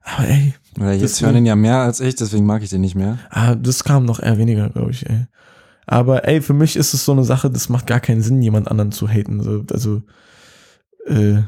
[0.03, 2.82] Aber ey, Oder jetzt das- hören ihn ja mehr als ich, deswegen mag ich den
[2.82, 3.19] nicht mehr.
[3.30, 5.27] ah, das kam noch eher weniger, glaube ich, ey.
[5.86, 8.69] Aber ey, für mich ist es so eine Sache, das macht gar keinen Sinn, jemand
[8.69, 9.41] anderen zu haten.
[9.41, 10.01] So, also,
[11.06, 11.43] äh,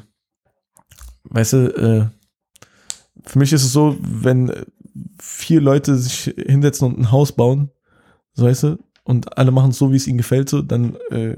[1.23, 2.18] weißt du, äh,
[3.25, 4.51] für mich ist es so, wenn
[5.19, 7.69] vier Leute sich hinsetzen und ein Haus bauen,
[8.33, 11.35] so weißt du, und alle machen es so, wie es ihnen gefällt, so, dann äh,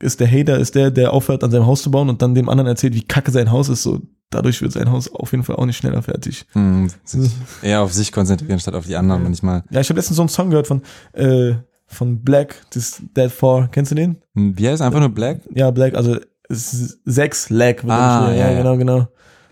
[0.00, 2.48] ist der Hater, ist der, der aufhört, an seinem Haus zu bauen und dann dem
[2.48, 4.00] anderen erzählt, wie kacke sein Haus ist, so,
[4.30, 6.46] dadurch wird sein Haus auf jeden Fall auch nicht schneller fertig.
[6.52, 9.64] Hm, sich eher auf sich konzentrieren statt auf die anderen manchmal.
[9.70, 11.54] Ja, ich habe letztens so einen Song gehört von, äh,
[11.86, 14.16] von Black, das Dead 4, kennst du den?
[14.34, 15.40] Hm, Wie heißt einfach nur Black?
[15.54, 17.84] Ja, Black, also sechs Lag.
[17.84, 18.58] Ah, ja, ja.
[18.58, 19.08] genau, genau.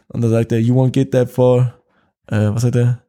[0.08, 1.74] Und da sagt er, you won't get that for,
[2.28, 3.02] äh, was sagt er?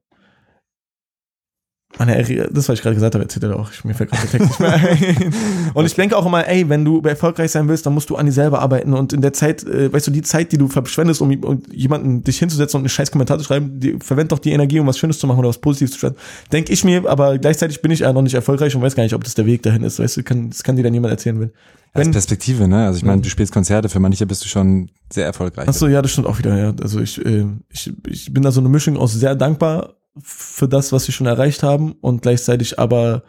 [2.00, 3.72] Ah, ne, er- das, was ich gerade gesagt habe, erzählt er auch.
[3.72, 5.34] Ich, mir fällt gerade der Text nicht mehr ein.
[5.74, 8.26] Und ich denke auch immer, ey, wenn du erfolgreich sein willst, dann musst du an
[8.26, 8.94] dir selber arbeiten.
[8.94, 12.24] Und in der Zeit, äh, weißt du, die Zeit, die du verschwendest, um, um jemanden
[12.24, 15.00] dich hinzusetzen und einen scheiß Kommentar zu schreiben, die, verwend doch die Energie, um was
[15.00, 16.18] Schönes zu machen oder was Positives zu schreiben.
[16.52, 19.16] Denke ich mir, aber gleichzeitig bin ich ja noch nicht erfolgreich und weiß gar nicht,
[19.16, 19.98] ob das der Weg dahin ist.
[19.98, 21.52] Weißt du, kann, das kann dir dann niemand erzählen, wenn.
[21.93, 22.86] Als Perspektive, ne?
[22.86, 25.67] Also ich meine, du spielst Konzerte, für manche bist du schon sehr erfolgreich.
[25.67, 26.58] Ach so, ja, das stimmt auch wieder.
[26.58, 26.73] Ja.
[26.82, 30.91] Also ich, äh, ich, ich bin da so eine Mischung aus sehr dankbar für das,
[30.91, 33.23] was wir schon erreicht haben und gleichzeitig aber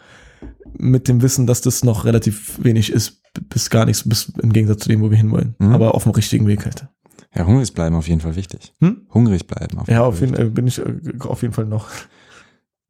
[0.76, 4.82] mit dem Wissen, dass das noch relativ wenig ist, bis gar nichts, bis im Gegensatz
[4.82, 5.54] zu dem, wo wir hinwollen.
[5.58, 5.72] Mhm.
[5.72, 6.86] Aber auf dem richtigen Weg halt.
[7.34, 8.74] Ja, hungrig bleiben auf jeden Fall wichtig.
[8.80, 9.06] Hm?
[9.12, 9.78] Hungrig bleiben.
[9.86, 11.88] Ja, auf jeden Fall bin ich äh, auf jeden Fall noch.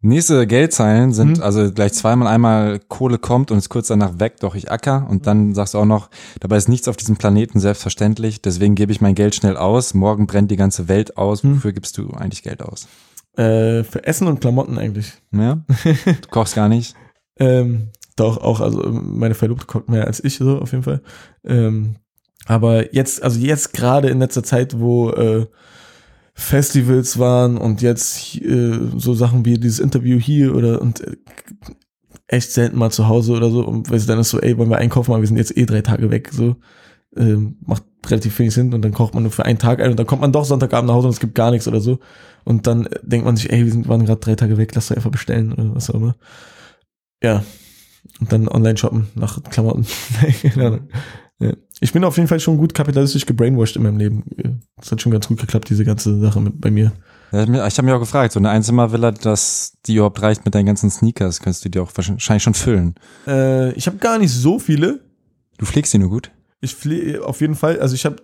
[0.00, 1.42] Nächste Geldzeilen sind Mhm.
[1.42, 5.06] also gleich zweimal einmal Kohle kommt und ist kurz danach weg, doch ich acker.
[5.10, 6.08] Und dann sagst du auch noch,
[6.38, 9.94] dabei ist nichts auf diesem Planeten selbstverständlich, deswegen gebe ich mein Geld schnell aus.
[9.94, 11.42] Morgen brennt die ganze Welt aus.
[11.42, 11.56] Mhm.
[11.56, 12.86] Wofür gibst du eigentlich Geld aus?
[13.36, 15.14] Äh, für Essen und Klamotten eigentlich.
[15.32, 15.64] Ja?
[16.04, 16.94] Du kochst gar nicht.
[17.40, 21.02] Ähm, doch, auch, also meine Verlobte kocht mehr als ich, so auf jeden Fall.
[21.44, 21.96] Ähm,
[22.46, 25.46] aber jetzt, also jetzt gerade in letzter Zeit, wo äh,
[26.38, 31.16] Festivals waren und jetzt äh, so Sachen wie dieses Interview hier oder und äh,
[32.28, 34.70] echt selten mal zu Hause oder so und weißt du, dann ist so, ey, wollen
[34.70, 36.54] wir einkaufen, aber wir sind jetzt eh drei Tage weg, so
[37.16, 39.98] ähm, macht relativ wenig Sinn und dann kocht man nur für einen Tag ein und
[39.98, 41.98] dann kommt man doch Sonntagabend nach Hause und es gibt gar nichts oder so
[42.44, 44.88] und dann äh, denkt man sich, ey, wir sind, waren gerade drei Tage weg, lass
[44.88, 46.14] doch einfach bestellen oder was auch immer.
[47.20, 47.42] Ja,
[48.20, 49.86] und dann online shoppen nach Klamotten.
[50.42, 50.88] Keine Ahnung.
[51.40, 51.52] ja.
[51.80, 54.60] Ich bin auf jeden Fall schon gut kapitalistisch gebrainwashed in meinem Leben.
[54.76, 56.92] Das hat schon ganz gut geklappt, diese ganze Sache mit bei mir.
[57.30, 60.66] Ja, Ich habe mich auch gefragt, so eine Einzimmervilla, dass die überhaupt reicht mit deinen
[60.66, 62.94] ganzen Sneakers, könntest du die auch wahrscheinlich schon füllen.
[63.26, 65.00] Äh, ich habe gar nicht so viele.
[65.58, 66.30] Du pflegst die nur gut?
[66.60, 68.16] Ich flehe auf jeden Fall, also ich habe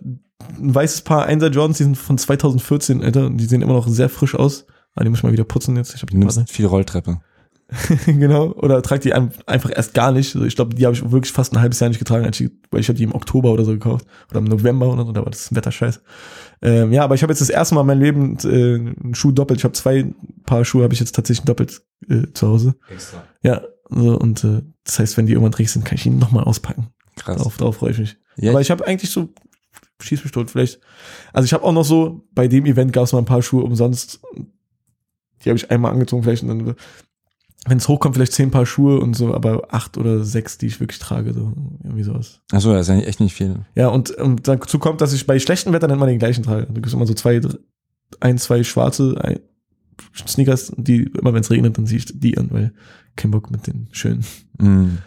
[0.59, 3.87] ein weißes Paar 1er Jordans, die sind von 2014, Alter, und die sehen immer noch
[3.87, 4.67] sehr frisch aus.
[4.95, 5.95] Ah, die muss ich mal wieder putzen jetzt.
[5.95, 7.21] Ich hab Du nimmst viel Rolltreppe.
[8.07, 8.53] genau.
[8.53, 10.35] Oder trage die ein- einfach erst gar nicht.
[10.35, 12.50] Also ich glaube, die habe ich wirklich fast ein halbes Jahr nicht getragen, als ich,
[12.70, 14.07] weil ich habe die im Oktober oder so gekauft.
[14.31, 16.00] Oder im November oder so, da war das Wetter scheiße.
[16.62, 19.33] Ähm, ja, aber ich habe jetzt das erste Mal in meinem Leben äh, einen Schuh
[19.33, 19.61] doppelt.
[19.61, 20.12] Ich habe zwei
[20.46, 22.74] Paar Schuhe, habe ich jetzt tatsächlich doppelt äh, zu Hause.
[22.90, 23.22] Extra.
[23.42, 26.44] Ja, so, und äh, das heißt, wenn die irgendwann dreckig sind, kann ich ihn nochmal
[26.44, 26.88] auspacken.
[27.16, 27.37] Krass.
[27.38, 28.16] Darauf, darauf freue ich mich.
[28.37, 29.29] Ja, Aber ich habe eigentlich so,
[30.00, 30.81] schieß mich tot, vielleicht.
[31.33, 33.62] Also ich habe auch noch so, bei dem Event gab es mal ein paar Schuhe
[33.62, 34.20] umsonst.
[35.44, 36.42] Die habe ich einmal angezogen, vielleicht.
[36.42, 36.74] Und dann,
[37.66, 40.81] wenn es hochkommt, vielleicht zehn Paar Schuhe und so, aber acht oder sechs, die ich
[40.81, 41.33] wirklich trage.
[41.33, 42.40] So, irgendwie sowas.
[42.53, 43.64] Achso, das ist eigentlich echt nicht viel.
[43.74, 46.66] Ja, und, und dazu kommt, dass ich bei schlechtem Wetter dann immer den gleichen trage.
[46.66, 47.40] Du kriegst immer so zwei,
[48.20, 49.40] ein, zwei schwarze ein,
[50.27, 52.72] Sneakers, die immer wenn es regnet, dann ziehe ich die an, weil
[53.16, 54.24] kein Bock mit den schönen.
[54.59, 54.98] Mhm.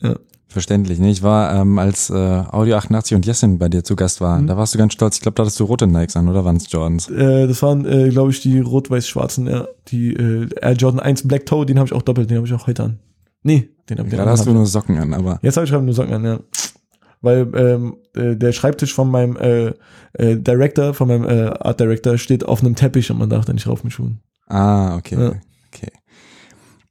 [0.00, 0.18] Ja.
[0.56, 0.98] Verständlich.
[0.98, 4.44] Nee, ich war, ähm, als äh, Audio 88 und Jessin bei dir zu Gast waren,
[4.44, 4.46] Mhm.
[4.46, 5.16] da warst du ganz stolz.
[5.16, 7.10] Ich glaube, da hattest du rote Nikes an, oder waren es Jordans?
[7.10, 9.68] Äh, das waren, äh, glaube ich, die rot-weiß-schwarzen, ja.
[9.88, 12.54] Die äh, Air Jordan 1 Black Toe, den habe ich auch doppelt, den habe ich
[12.54, 12.98] auch heute an.
[13.42, 15.84] Nee, den habe ich Gerade hast du nur Socken an, aber Jetzt habe ich gerade
[15.84, 16.40] nur Socken an, ja.
[17.20, 19.74] Weil ähm, äh, der Schreibtisch von meinem äh,
[20.14, 23.52] äh, Director, von meinem äh, Art Director steht auf einem Teppich und man darf da
[23.52, 24.20] nicht rauf mit Schuhen.
[24.46, 25.16] Ah, okay.
[25.20, 25.32] Ja.
[25.74, 25.92] Okay.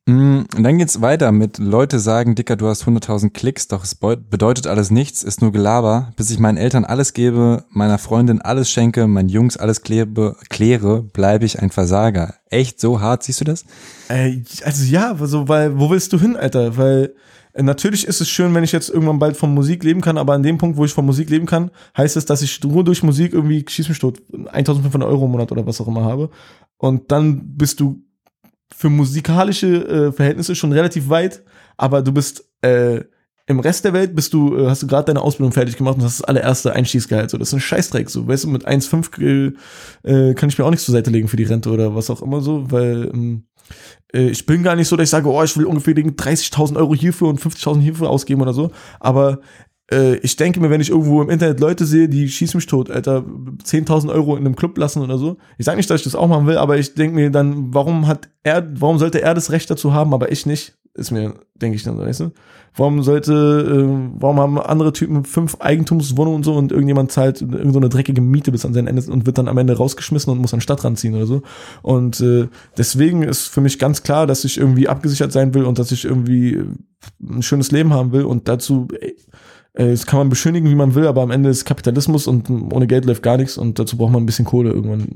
[0.07, 3.95] Mm, Und dann geht's weiter mit Leute sagen, Dicker, du hast 100.000 Klicks, doch es
[3.95, 8.69] bedeutet alles nichts, ist nur Gelaber, bis ich meinen Eltern alles gebe, meiner Freundin alles
[8.69, 12.35] schenke, meinen Jungs alles klebe, kläre, bleibe ich ein Versager.
[12.49, 13.65] Echt so hart, siehst du das?
[14.07, 16.77] Äh, also ja, so, weil, wo willst du hin, Alter?
[16.77, 17.15] Weil
[17.53, 20.33] äh, natürlich ist es schön, wenn ich jetzt irgendwann bald von Musik leben kann, aber
[20.33, 23.01] an dem Punkt, wo ich von Musik leben kann, heißt es, dass ich nur durch
[23.01, 26.29] Musik irgendwie schieß mich tot 1500 Euro im Monat oder was auch immer habe.
[26.77, 28.03] Und dann bist du
[28.73, 31.43] für musikalische äh, Verhältnisse schon relativ weit,
[31.77, 33.03] aber du bist äh,
[33.47, 36.03] im Rest der Welt bist du, äh, hast du gerade deine Ausbildung fertig gemacht und
[36.03, 37.29] hast das allererste Einstiegsgehalt.
[37.29, 38.09] So, das ist ein Scheißdreck.
[38.09, 39.21] So, weißt du, mit 1,5
[40.03, 42.09] äh, äh, kann ich mir auch nichts zur Seite legen für die Rente oder was
[42.09, 43.43] auch immer so, weil ähm,
[44.13, 46.95] äh, ich bin gar nicht so, dass ich sage, oh, ich will ungefähr 30.000 Euro
[46.95, 48.71] hierfür und 50.000 hierfür ausgeben oder so.
[48.99, 49.41] Aber
[49.91, 52.89] äh, ich denke mir, wenn ich irgendwo im Internet Leute sehe, die schießen mich tot,
[52.89, 53.23] Alter,
[53.63, 55.37] 10.000 Euro in einem Club lassen oder so.
[55.57, 58.07] Ich sage nicht, dass ich das auch machen will, aber ich denke mir dann, warum
[58.07, 60.75] hat er, warum sollte er das Recht dazu haben, aber ich nicht?
[60.97, 62.31] Ist mir, denke ich dann, weißt du?
[62.73, 67.73] Warum sollte, äh, warum haben andere Typen fünf Eigentumswohnungen und so und irgendjemand zahlt irgend
[67.73, 70.39] so eine dreckige Miete bis an sein Ende und wird dann am Ende rausgeschmissen und
[70.39, 71.41] muss an den Stadtrand ziehen oder so.
[71.81, 75.79] Und äh, deswegen ist für mich ganz klar, dass ich irgendwie abgesichert sein will und
[75.79, 76.63] dass ich irgendwie
[77.21, 79.17] ein schönes Leben haben will und dazu, ey,
[79.75, 83.05] das kann man beschönigen, wie man will, aber am Ende ist Kapitalismus und ohne Geld
[83.05, 85.09] läuft gar nichts und dazu braucht man ein bisschen Kohle irgendwann,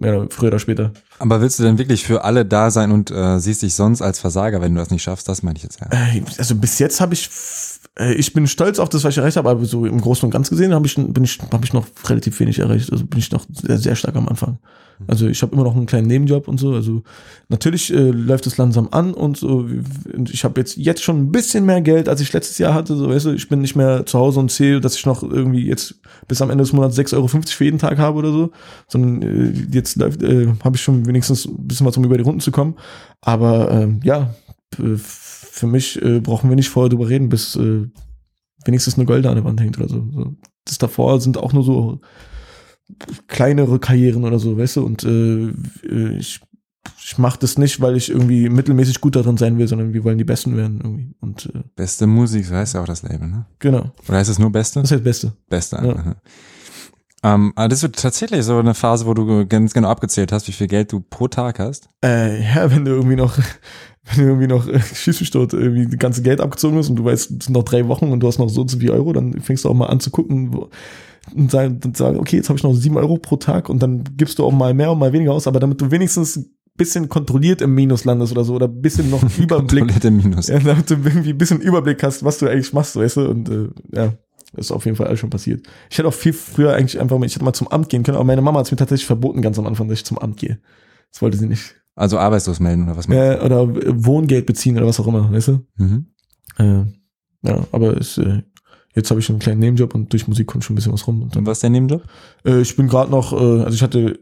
[0.00, 0.92] ja, früher oder später.
[1.18, 4.18] Aber willst du denn wirklich für alle da sein und äh, siehst dich sonst als
[4.18, 5.28] Versager, wenn du das nicht schaffst?
[5.28, 5.86] Das meine ich jetzt ja.
[5.90, 7.30] Äh, Also bis jetzt habe ich,
[7.98, 10.30] äh, ich bin stolz auf das, was ich erreicht habe, aber so im Großen und
[10.30, 12.92] Ganzen gesehen habe ich, bin ich, habe ich noch relativ wenig erreicht.
[12.92, 14.58] Also bin ich noch sehr, sehr stark am Anfang.
[15.06, 16.72] Also ich habe immer noch einen kleinen Nebenjob und so.
[16.72, 17.02] Also
[17.48, 19.68] natürlich äh, läuft es langsam an und so.
[20.30, 22.96] Ich habe jetzt jetzt schon ein bisschen mehr Geld, als ich letztes Jahr hatte.
[22.96, 25.66] So, weißt du, ich bin nicht mehr zu Hause und zähle, dass ich noch irgendwie
[25.66, 28.50] jetzt bis am Ende des Monats 6,50 Euro für jeden Tag habe oder so.
[28.88, 32.40] Sondern äh, jetzt äh, habe ich schon wenigstens ein bisschen was, um über die Runden
[32.40, 32.76] zu kommen.
[33.20, 34.34] Aber ähm, ja,
[34.70, 37.88] für mich äh, brauchen wir nicht vorher drüber reden, bis äh,
[38.64, 40.06] wenigstens eine Golde an der Wand hängt oder so.
[40.12, 40.34] so.
[40.64, 42.00] Das davor sind auch nur so
[43.28, 45.48] kleinere Karrieren oder so, weißt du, und äh,
[45.88, 46.40] äh, ich,
[47.02, 50.18] ich mache das nicht, weil ich irgendwie mittelmäßig gut darin sein will, sondern wir wollen
[50.18, 51.14] die Besten werden irgendwie.
[51.20, 53.46] Und äh, Beste Musik, so heißt ja auch das Label, ne?
[53.58, 54.80] genau, Oder heißt es nur Beste?
[54.80, 55.32] das ist das Beste.
[55.48, 56.04] Beste einfach.
[56.04, 56.16] Ne?
[57.24, 60.52] Ähm, aber das wird tatsächlich so eine Phase, wo du ganz genau abgezählt hast, wie
[60.52, 61.88] viel Geld du pro Tag hast.
[62.04, 63.38] Äh, ja, wenn du irgendwie noch,
[64.04, 66.96] wenn du irgendwie noch äh, schieß mich tot, irgendwie das ganze Geld abgezogen ist und
[66.96, 68.90] du weißt, es sind noch drei Wochen und du hast noch so und so viel
[68.90, 70.68] Euro, dann fängst du auch mal an zu gucken wo,
[71.34, 74.04] und sagen, dann sagen, okay, jetzt habe ich noch sieben Euro pro Tag und dann
[74.16, 76.46] gibst du auch mal mehr und mal weniger aus, aber damit du wenigstens ein
[76.76, 80.48] bisschen kontrolliert im Minus landest oder so oder ein bisschen noch Überblick, Kontrollierte Minus.
[80.48, 83.48] ja, damit du irgendwie ein bisschen Überblick hast, was du eigentlich machst, weißt du, und
[83.48, 84.12] äh, ja.
[84.52, 85.66] Das ist auf jeden Fall alles schon passiert.
[85.90, 88.16] Ich hätte auch viel früher eigentlich einfach mal, ich hätte mal zum Amt gehen können,
[88.16, 90.36] aber meine Mama hat es mir tatsächlich verboten, ganz am Anfang, dass ich zum Amt
[90.36, 90.60] gehe.
[91.10, 91.74] Das wollte sie nicht.
[91.96, 93.06] Also arbeitslos melden oder was?
[93.06, 95.66] Ja, oder äh, Wohngeld beziehen oder was auch immer, weißt du?
[95.76, 96.06] Mhm.
[96.58, 96.84] Äh,
[97.42, 98.42] ja, aber es, äh,
[98.94, 101.16] jetzt habe ich einen kleinen Nebenjob und durch Musik kommt schon ein bisschen was rum.
[101.16, 102.02] Und Und dann, was ist der Nebenjob?
[102.44, 104.20] äh, ich bin gerade noch, äh, also ich hatte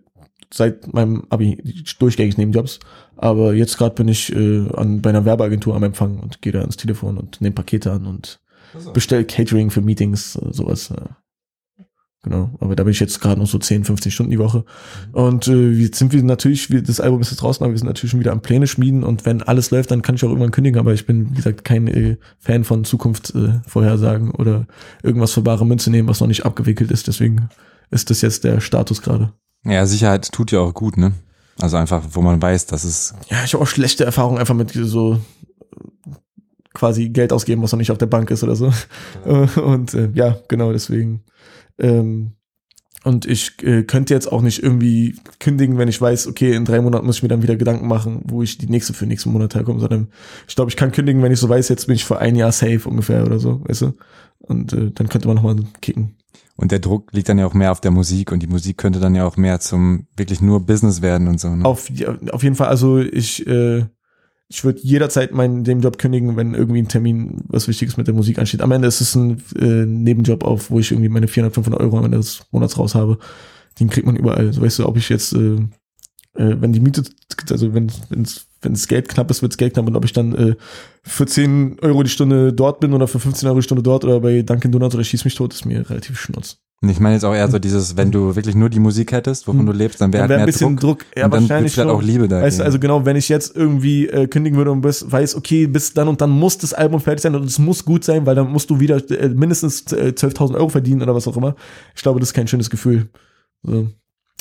[0.52, 1.56] seit meinem Abi
[1.98, 2.78] durchgängig Nebenjobs,
[3.16, 6.60] aber jetzt gerade bin ich äh, an, bei einer Werbeagentur am Empfang und gehe da
[6.60, 8.40] ans Telefon und nehme Pakete an und
[8.92, 10.90] bestell Catering für Meetings, äh, sowas.
[10.90, 11.08] Äh.
[12.24, 14.64] Genau, aber da bin ich jetzt gerade noch so 10, 15 Stunden die Woche.
[15.10, 17.88] Und äh, jetzt sind wir natürlich, wir, das Album ist jetzt draußen, aber wir sind
[17.88, 20.52] natürlich schon wieder am Pläne schmieden und wenn alles läuft, dann kann ich auch irgendwann
[20.52, 24.68] kündigen, aber ich bin, wie gesagt, kein äh, Fan von Zukunft äh, vorhersagen oder
[25.02, 27.08] irgendwas für bare Münze nehmen, was noch nicht abgewickelt ist.
[27.08, 27.48] Deswegen
[27.90, 29.32] ist das jetzt der Status gerade.
[29.64, 31.12] Ja, Sicherheit tut ja auch gut, ne?
[31.60, 33.14] Also einfach, wo man weiß, dass es.
[33.30, 35.20] Ja, ich habe auch schlechte Erfahrungen einfach mit so
[36.72, 38.72] quasi Geld ausgeben, was noch nicht auf der Bank ist oder so.
[39.60, 41.24] Und äh, ja, genau deswegen.
[41.78, 42.32] Ähm,
[43.04, 46.80] und ich äh, könnte jetzt auch nicht irgendwie kündigen, wenn ich weiß, okay, in drei
[46.80, 49.54] Monaten muss ich mir dann wieder Gedanken machen, wo ich die nächste für nächsten Monat
[49.54, 50.08] herkomme, sondern
[50.46, 52.52] ich glaube, ich kann kündigen, wenn ich so weiß, jetzt bin ich für ein Jahr
[52.52, 53.92] safe ungefähr oder so, weißt du?
[54.38, 56.16] Und äh, dann könnte man nochmal kicken.
[56.54, 59.00] Und der Druck liegt dann ja auch mehr auf der Musik und die Musik könnte
[59.00, 61.48] dann ja auch mehr zum wirklich nur Business werden und so.
[61.48, 61.64] Ne?
[61.64, 61.90] Auf,
[62.30, 63.84] auf jeden Fall, also ich, äh,
[64.52, 68.14] ich würde jederzeit meinen dem Job kündigen, wenn irgendwie ein Termin, was Wichtiges mit der
[68.14, 68.60] Musik ansteht.
[68.60, 71.96] Am Ende ist es ein äh, Nebenjob auf, wo ich irgendwie meine 400, 500 Euro
[71.96, 73.18] am Ende des Monats raus habe.
[73.80, 74.52] Den kriegt man überall.
[74.52, 75.54] So weißt du, ob ich jetzt, äh,
[76.34, 77.02] äh, wenn die Miete,
[77.48, 80.34] also wenn wenn's, wenn das Geld knapp ist, wird's Geld knapp und ob ich dann
[80.34, 80.54] äh,
[81.02, 84.20] für 10 Euro die Stunde dort bin oder für 15 Euro die Stunde dort oder
[84.20, 86.61] bei Dunkin Donuts oder Schieß mich tot, ist mir relativ schnurz.
[86.84, 89.60] Ich meine jetzt auch eher so dieses, wenn du wirklich nur die Musik hättest, wovon
[89.60, 89.66] hm.
[89.66, 91.00] du lebst, dann wäre wär halt mehr ein bisschen Druck.
[91.00, 91.16] Druck.
[91.16, 92.42] Ja, und dann vielleicht auch Liebe da.
[92.42, 95.68] Weißt du, also genau, wenn ich jetzt irgendwie äh, kündigen würde und bis, weiß, okay,
[95.68, 98.34] bis dann und dann muss das Album fertig sein und es muss gut sein, weil
[98.34, 101.54] dann musst du wieder äh, mindestens äh, 12.000 Euro verdienen oder was auch immer.
[101.94, 103.08] Ich glaube, das ist kein schönes Gefühl.
[103.62, 103.86] So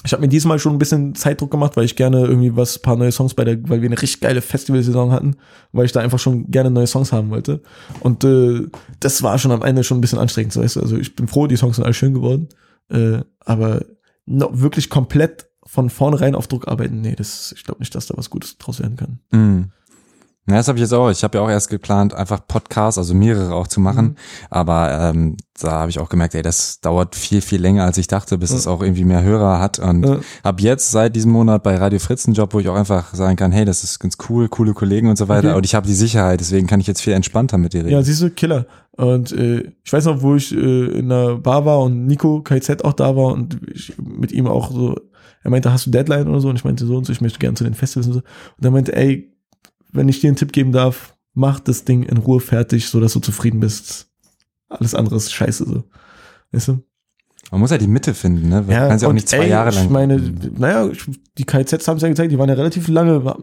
[0.04, 2.96] ich habe mir diesmal schon ein bisschen Zeitdruck gemacht, weil ich gerne irgendwie was, paar
[2.96, 5.36] neue Songs bei der, weil wir eine richtig geile Festivalsaison hatten,
[5.72, 7.62] weil ich da einfach schon gerne neue Songs haben wollte.
[8.00, 8.68] Und äh,
[9.00, 10.82] das war schon am Ende schon ein bisschen anstrengend, weißt du.
[10.82, 12.50] Also ich bin froh, die Songs sind alle schön geworden.
[12.90, 13.86] Äh, aber
[14.26, 18.18] noch wirklich komplett von vornherein auf Druck arbeiten, nee, das, ich glaube nicht, dass da
[18.18, 19.20] was Gutes draus werden kann.
[19.32, 19.72] Mm.
[20.48, 21.10] Ja, das habe ich jetzt auch.
[21.12, 24.06] Ich habe ja auch erst geplant, einfach Podcasts, also mehrere auch zu machen.
[24.06, 24.16] Mhm.
[24.50, 28.08] Aber ähm, da habe ich auch gemerkt, ey, das dauert viel, viel länger, als ich
[28.08, 28.58] dachte, bis ja.
[28.58, 29.78] es auch irgendwie mehr Hörer hat.
[29.78, 30.20] Und ja.
[30.44, 33.36] habe jetzt seit diesem Monat bei Radio Fritz einen Job, wo ich auch einfach sagen
[33.36, 35.50] kann, hey, das ist ganz cool, coole Kollegen und so weiter.
[35.50, 35.58] Okay.
[35.58, 37.92] Und ich habe die Sicherheit, deswegen kann ich jetzt viel entspannter mit dir reden.
[37.92, 38.66] Ja, siehst du, Killer.
[38.94, 42.84] Und äh, ich weiß noch, wo ich äh, in der Bar war und Nico KZ
[42.84, 44.96] auch da war und ich mit ihm auch so,
[45.44, 46.50] er meinte, hast du Deadline oder so?
[46.50, 48.20] Und ich meinte so und so, ich möchte gerne zu den Festivals und so.
[48.20, 49.31] Und er meinte, ey,
[49.92, 53.14] wenn ich dir einen Tipp geben darf, mach das Ding in Ruhe fertig, so dass
[53.14, 54.08] du zufrieden bist.
[54.70, 55.84] Alles andere ist scheiße so.
[56.52, 56.84] Weißt du?
[57.52, 58.62] Man muss ja die Mitte finden, ne?
[58.62, 59.86] Man ja, kann sie auch nicht zwei ey, Jahre lang.
[59.86, 60.90] Ich meine, naja,
[61.38, 63.36] die KZs haben es ja gezeigt, die waren ja relativ lange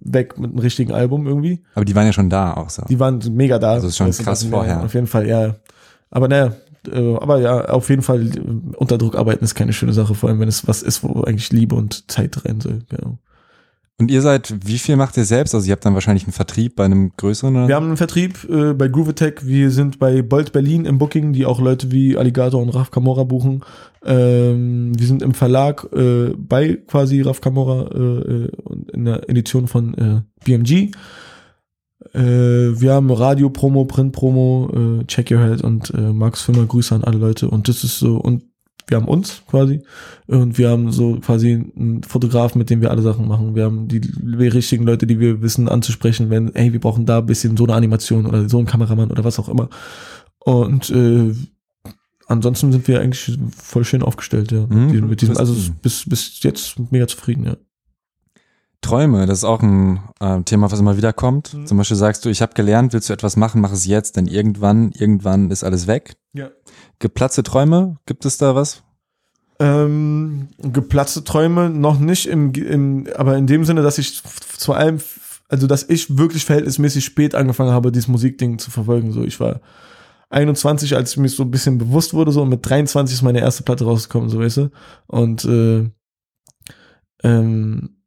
[0.00, 1.62] weg mit einem richtigen Album irgendwie.
[1.74, 2.84] Aber die waren ja schon da auch so.
[2.88, 3.72] Die waren mega da.
[3.72, 4.74] Also ist schon krass vorher.
[4.74, 5.56] Ja, auf jeden Fall, ja.
[6.10, 6.52] Aber naja,
[6.90, 8.40] äh, aber ja, auf jeden Fall äh,
[8.76, 11.50] unter Druck arbeiten ist keine schöne Sache, vor allem wenn es was ist, wo eigentlich
[11.50, 12.82] Liebe und Zeit rein soll.
[12.88, 13.18] Genau.
[13.98, 15.54] Und ihr seid, wie viel macht ihr selbst?
[15.54, 17.68] Also ihr habt dann wahrscheinlich einen Vertrieb bei einem größeren?
[17.68, 19.46] Wir haben einen Vertrieb äh, bei Groove Attack.
[19.46, 23.24] Wir sind bei Bolt Berlin im Booking, die auch Leute wie Alligator und Raf Camora
[23.24, 23.62] buchen.
[24.04, 28.50] Ähm, wir sind im Verlag äh, bei quasi Raf Camora äh, äh
[28.92, 30.90] in der Edition von äh, BMG.
[32.12, 36.64] Äh, wir haben Radio Promo, Print Promo, äh, Check Your Head und äh, Max Firma.
[36.64, 37.48] Grüße an alle Leute.
[37.48, 38.42] Und das ist so und
[38.86, 39.82] wir haben uns quasi
[40.26, 43.54] und wir haben so quasi einen Fotograf, mit dem wir alle Sachen machen.
[43.54, 47.18] Wir haben die, die richtigen Leute, die wir wissen anzusprechen, wenn, hey, wir brauchen da
[47.18, 49.68] ein bisschen so eine Animation oder so einen Kameramann oder was auch immer.
[50.40, 51.32] Und äh,
[52.26, 54.66] ansonsten sind wir eigentlich voll schön aufgestellt, ja.
[54.66, 57.56] Mhm, mit diesem, also bis, bis jetzt mega zufrieden, ja.
[58.82, 61.54] Träume, das ist auch ein äh, Thema, was immer wieder kommt.
[61.54, 61.66] Mhm.
[61.66, 64.26] Zum Beispiel sagst du, ich habe gelernt, willst du etwas machen, mach es jetzt, denn
[64.26, 66.16] irgendwann, irgendwann ist alles weg.
[66.34, 66.50] Ja.
[66.98, 68.82] Geplatzte Träume, gibt es da was?
[69.58, 74.22] Ähm, geplatzte Träume noch nicht, im, im, aber in dem Sinne, dass ich
[74.56, 74.98] zu allem,
[75.48, 79.12] also dass ich wirklich verhältnismäßig spät angefangen habe, dieses Musikding zu verfolgen.
[79.12, 79.60] So, ich war
[80.30, 83.40] 21, als ich mir so ein bisschen bewusst wurde, so und mit 23 ist meine
[83.40, 84.70] erste Platte rausgekommen, so weißt du.
[85.06, 85.90] Und äh,
[87.22, 88.01] ähm,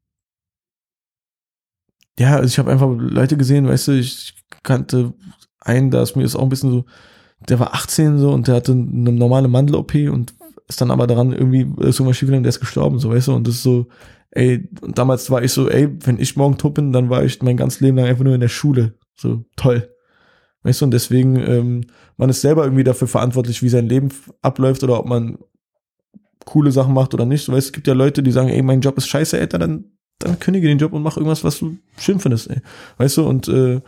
[2.18, 5.13] ja, also ich habe einfach Leute gesehen, weißt du, ich kannte
[5.59, 6.86] einen, da ist mir das auch ein bisschen so,
[7.49, 10.34] der war 18 so und der hatte eine normale Mandel-OP und
[10.68, 13.34] ist dann aber daran irgendwie ist irgendwas schief und der ist gestorben, so weißt du,
[13.34, 13.88] und das ist so,
[14.32, 17.41] ey, und damals war ich so, ey, wenn ich morgen tot bin, dann war ich
[17.41, 18.95] mein ganzes Leben lang einfach nur in der Schule.
[19.16, 19.89] So, toll.
[20.63, 21.82] Weißt du, und deswegen, ähm,
[22.18, 24.09] man ist selber irgendwie dafür verantwortlich, wie sein Leben
[24.41, 25.38] abläuft oder ob man
[26.45, 27.47] coole Sachen macht oder nicht.
[27.47, 29.86] Du weißt, es gibt ja Leute, die sagen, ey, mein Job ist scheiße, ey, dann,
[30.20, 32.61] dann kündige den Job und mach irgendwas, was du schön findest, ey.
[32.97, 33.82] Weißt du, und äh,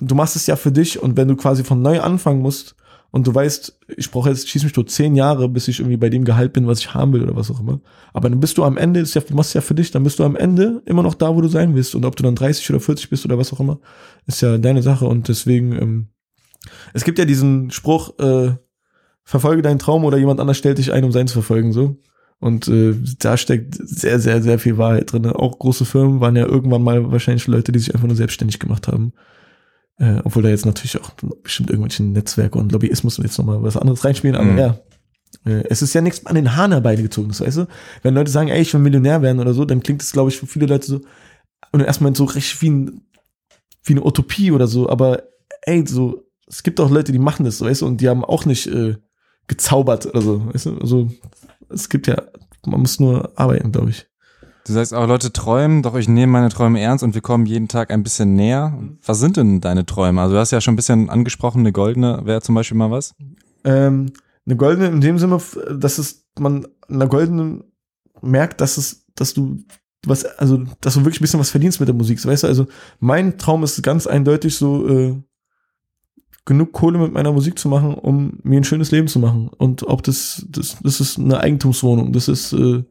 [0.00, 2.74] du machst es ja für dich und wenn du quasi von neu anfangen musst
[3.10, 6.10] und du weißt, ich brauche jetzt, schieß mich nur zehn Jahre, bis ich irgendwie bei
[6.10, 7.80] dem Gehalt bin, was ich haben will oder was auch immer.
[8.12, 10.04] Aber dann bist du am Ende, ist ja, du machst es ja für dich, dann
[10.04, 11.94] bist du am Ende immer noch da, wo du sein willst.
[11.94, 13.80] Und ob du dann 30 oder 40 bist oder was auch immer,
[14.26, 15.06] ist ja deine Sache.
[15.06, 16.08] Und deswegen, ähm,
[16.92, 18.56] es gibt ja diesen Spruch, äh,
[19.24, 21.96] verfolge deinen Traum oder jemand anders stellt dich ein, um seinen zu verfolgen, so.
[22.40, 25.26] Und äh, da steckt sehr, sehr, sehr viel Wahrheit drin.
[25.26, 28.86] Auch große Firmen waren ja irgendwann mal wahrscheinlich Leute, die sich einfach nur selbstständig gemacht
[28.86, 29.12] haben.
[29.98, 31.10] Äh, obwohl da jetzt natürlich auch
[31.42, 34.58] bestimmt irgendwelche Netzwerke und Lobbyismus und jetzt nochmal was anderes reinspielen, aber Mhm.
[34.58, 34.78] ja.
[35.44, 37.66] Äh, Es ist ja nichts an den Haaren herbeigezogen, weißt du?
[38.02, 40.38] Wenn Leute sagen, ey, ich will Millionär werden oder so, dann klingt es, glaube ich,
[40.38, 41.00] für viele Leute so,
[41.72, 43.00] und erstmal so recht wie, ein,
[43.82, 45.24] wie eine Utopie oder so, aber
[45.62, 48.44] ey, so, es gibt auch Leute, die machen das, weißt du, und die haben auch
[48.46, 48.94] nicht äh,
[49.48, 50.78] gezaubert oder so, weißt du?
[50.78, 51.10] Also,
[51.70, 52.22] es gibt ja,
[52.66, 54.06] man muss nur arbeiten, glaube ich.
[54.66, 57.68] Du sagst auch, Leute träumen, doch ich nehme meine Träume ernst und wir kommen jeden
[57.68, 58.78] Tag ein bisschen näher.
[59.02, 60.20] Was sind denn deine Träume?
[60.20, 63.14] Also du hast ja schon ein bisschen angesprochen, eine goldene wäre zum Beispiel mal was.
[63.64, 64.12] Ähm,
[64.44, 65.40] eine goldene in dem Sinne,
[65.74, 67.64] dass es man einer goldenen
[68.20, 69.64] merkt, dass es, dass du
[70.06, 72.46] was, also dass du wirklich ein bisschen was verdienst mit der Musik, weißt du?
[72.46, 72.66] Also
[73.00, 75.22] mein Traum ist ganz eindeutig so äh,
[76.48, 79.50] genug Kohle mit meiner Musik zu machen, um mir ein schönes Leben zu machen.
[79.58, 82.82] Und ob das, das, das ist eine Eigentumswohnung, das ist äh,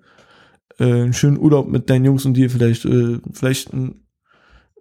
[0.79, 4.03] äh, einen schönen Urlaub mit deinen Jungs und dir vielleicht, äh, vielleicht ein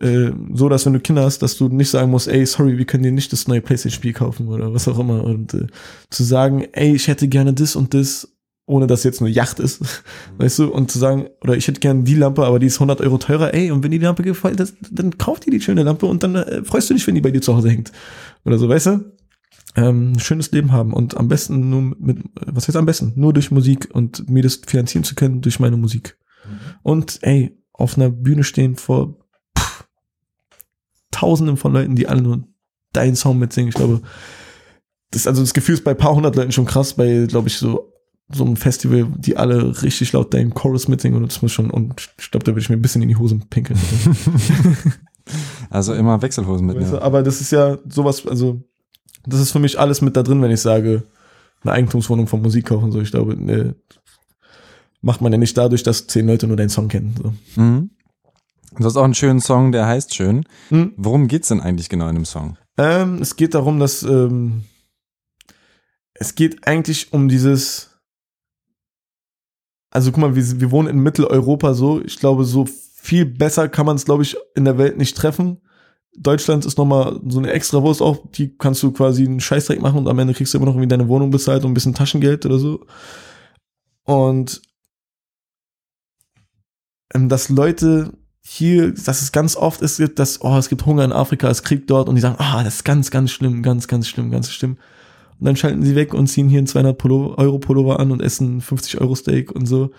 [0.01, 2.85] äh, so, dass wenn du Kinder hast, dass du nicht sagen musst, ey, sorry, wir
[2.85, 5.25] können dir nicht das neue Playstation-Spiel kaufen oder was auch immer.
[5.25, 5.69] Und äh,
[6.11, 8.36] zu sagen, ey, ich hätte gerne das und das,
[8.67, 10.05] ohne dass jetzt eine Yacht ist,
[10.39, 13.01] weißt du, und zu sagen, oder ich hätte gerne die Lampe, aber die ist 100
[13.01, 15.85] Euro teurer, ey, und wenn dir die Lampe gefällt, das, dann kauf dir die schöne
[15.85, 17.93] Lampe und dann äh, freust du dich, wenn die bei dir zu Hause hängt.
[18.45, 19.13] Oder so, weißt du?
[19.77, 23.13] Ähm, ein schönes Leben haben und am besten nur mit, was heißt am besten?
[23.15, 26.19] Nur durch Musik und mir das finanzieren zu können durch meine Musik.
[26.83, 29.19] Und ey, auf einer Bühne stehen vor
[29.57, 29.87] pff,
[31.11, 32.45] Tausenden von Leuten, die alle nur
[32.93, 33.69] deinen Song mitsingen.
[33.69, 34.01] Ich glaube,
[35.11, 37.59] das, also das Gefühl ist bei ein paar hundert Leuten schon krass, bei, glaube ich,
[37.59, 37.93] so,
[38.33, 42.11] so einem Festival, die alle richtig laut deinen Chorus mitsingen und das muss schon, und
[42.19, 43.79] ich glaube, da würde ich mir ein bisschen in die Hosen pinkeln.
[45.71, 47.03] Also immer Wechselhosen Weißt du, mitnehmen.
[47.03, 48.63] aber das ist ja sowas, also
[49.27, 51.03] das ist für mich alles mit da drin, wenn ich sage,
[51.63, 52.93] eine Eigentumswohnung von Musik kaufen.
[52.93, 53.75] So, ich glaube, ne,
[55.01, 57.15] macht man ja nicht dadurch, dass zehn Leute nur deinen Song kennen.
[57.21, 57.61] So.
[57.61, 57.91] Mhm.
[58.79, 60.45] Du hast auch einen schönen Song, der heißt schön.
[60.69, 60.93] Hm.
[60.97, 62.59] Worum geht's denn eigentlich genau in dem Song?
[62.77, 64.65] Ähm, es geht darum, dass ähm,
[66.15, 67.96] es geht eigentlich um dieses.
[69.97, 72.03] Also guck mal, wir, wir wohnen in Mitteleuropa so.
[72.03, 75.63] Ich glaube, so viel besser kann man es, glaube ich, in der Welt nicht treffen.
[76.15, 79.97] Deutschland ist nochmal so eine extra Wurst auch, die kannst du quasi einen Scheißdreck machen
[79.97, 82.45] und am Ende kriegst du immer noch irgendwie deine Wohnung bezahlt und ein bisschen Taschengeld
[82.45, 82.85] oder so.
[84.03, 84.61] Und
[87.15, 91.13] ähm, dass Leute hier, dass es ganz oft ist, dass, oh, es gibt Hunger in
[91.13, 94.09] Afrika, es Krieg dort und die sagen, ah, das ist ganz, ganz schlimm, ganz, ganz
[94.09, 94.77] schlimm, ganz schlimm.
[95.39, 98.23] Und dann schalten sie weg und ziehen hier einen 200 Pullo- Euro Pullover an und
[98.23, 99.91] essen 50 Euro Steak und so.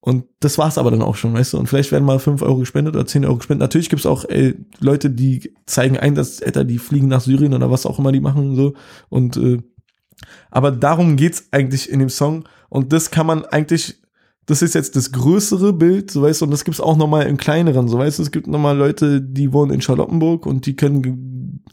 [0.00, 1.58] Und das war's aber dann auch schon, weißt du?
[1.58, 3.62] Und vielleicht werden mal 5 Euro gespendet oder 10 Euro gespendet.
[3.62, 7.70] Natürlich gibt's auch ey, Leute, die zeigen ein, dass, Alter, die fliegen nach Syrien oder
[7.70, 8.74] was auch immer die machen und so.
[9.08, 9.58] Und äh,
[10.50, 12.44] aber darum geht's eigentlich in dem Song.
[12.68, 14.00] Und das kann man eigentlich,
[14.46, 17.36] das ist jetzt das größere Bild, so weißt du, und das gibt's auch nochmal im
[17.36, 21.64] kleineren, so weißt du, es gibt nochmal Leute, die wohnen in Charlottenburg und die können,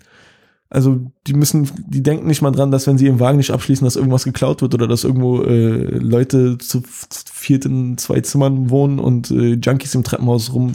[0.73, 3.85] also die müssen, die denken nicht mal dran, dass wenn sie ihren Wagen nicht abschließen,
[3.85, 8.71] dass irgendwas geklaut wird oder dass irgendwo äh, Leute zu, zu viert in zwei Zimmern
[8.71, 10.73] wohnen und äh, Junkies im Treppenhaus rum.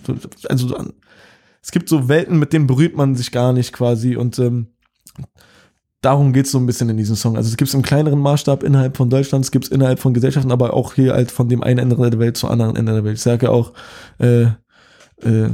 [0.49, 0.73] Also
[1.61, 4.69] es gibt so Welten, mit denen berührt man sich gar nicht quasi und ähm,
[6.01, 7.37] darum geht's so ein bisschen in diesem Song.
[7.37, 10.75] Also es gibt's im kleineren Maßstab innerhalb von Deutschland, es gibt's innerhalb von Gesellschaften, aber
[10.75, 13.17] auch hier halt von dem einen Ende der Welt zum anderen Ende der Welt.
[13.17, 13.73] Ich sage ja auch,
[14.21, 14.45] äh,
[15.23, 15.51] äh,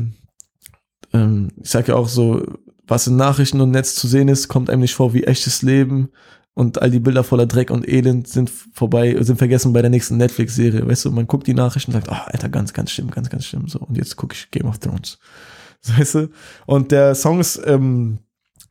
[1.14, 2.42] ähm, ich sage ja auch so,
[2.86, 6.10] was in Nachrichten und Netz zu sehen ist, kommt einem nicht vor wie echtes Leben
[6.54, 10.16] und all die Bilder voller Dreck und Elend sind vorbei, sind vergessen bei der nächsten
[10.16, 10.86] Netflix-Serie.
[10.86, 13.44] Weißt du, man guckt die Nachrichten und sagt, oh, Alter, ganz, ganz schlimm, ganz, ganz
[13.44, 13.66] schlimm.
[13.66, 15.18] So, und jetzt gucke ich Game of Thrones.
[15.98, 16.30] Weißt du?
[16.66, 18.20] Und der Song ist ähm,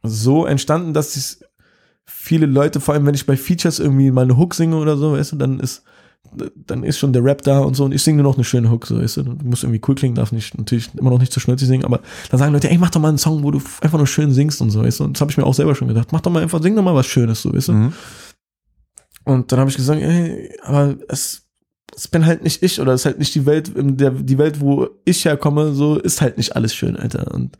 [0.01, 1.43] so entstanden, dass es
[2.05, 5.13] viele Leute, vor allem wenn ich bei Features irgendwie mal eine Hook singe oder so,
[5.13, 5.83] weißt du, dann ist
[6.55, 8.71] dann ist schon der Rap da und so und ich singe nur noch eine schöne
[8.71, 11.31] Hook, so weißt du, du musst irgendwie cool klingen, darf nicht, natürlich immer noch nicht
[11.33, 11.99] zu schnulzig singen, aber
[12.31, 14.59] dann sagen Leute, ey, mach doch mal einen Song, wo du einfach nur schön singst
[14.61, 16.31] und so, weißt du, und das habe ich mir auch selber schon gedacht, mach doch
[16.31, 17.93] mal einfach, sing doch mal was Schönes, so, weißt du, Mhm.
[19.25, 21.42] und dann habe ich gesagt, ey, aber es,
[21.95, 24.59] es bin halt nicht ich oder es ist halt nicht die Welt, der, die Welt,
[24.61, 27.33] wo ich herkomme, so ist halt nicht alles schön, Alter.
[27.33, 27.57] Und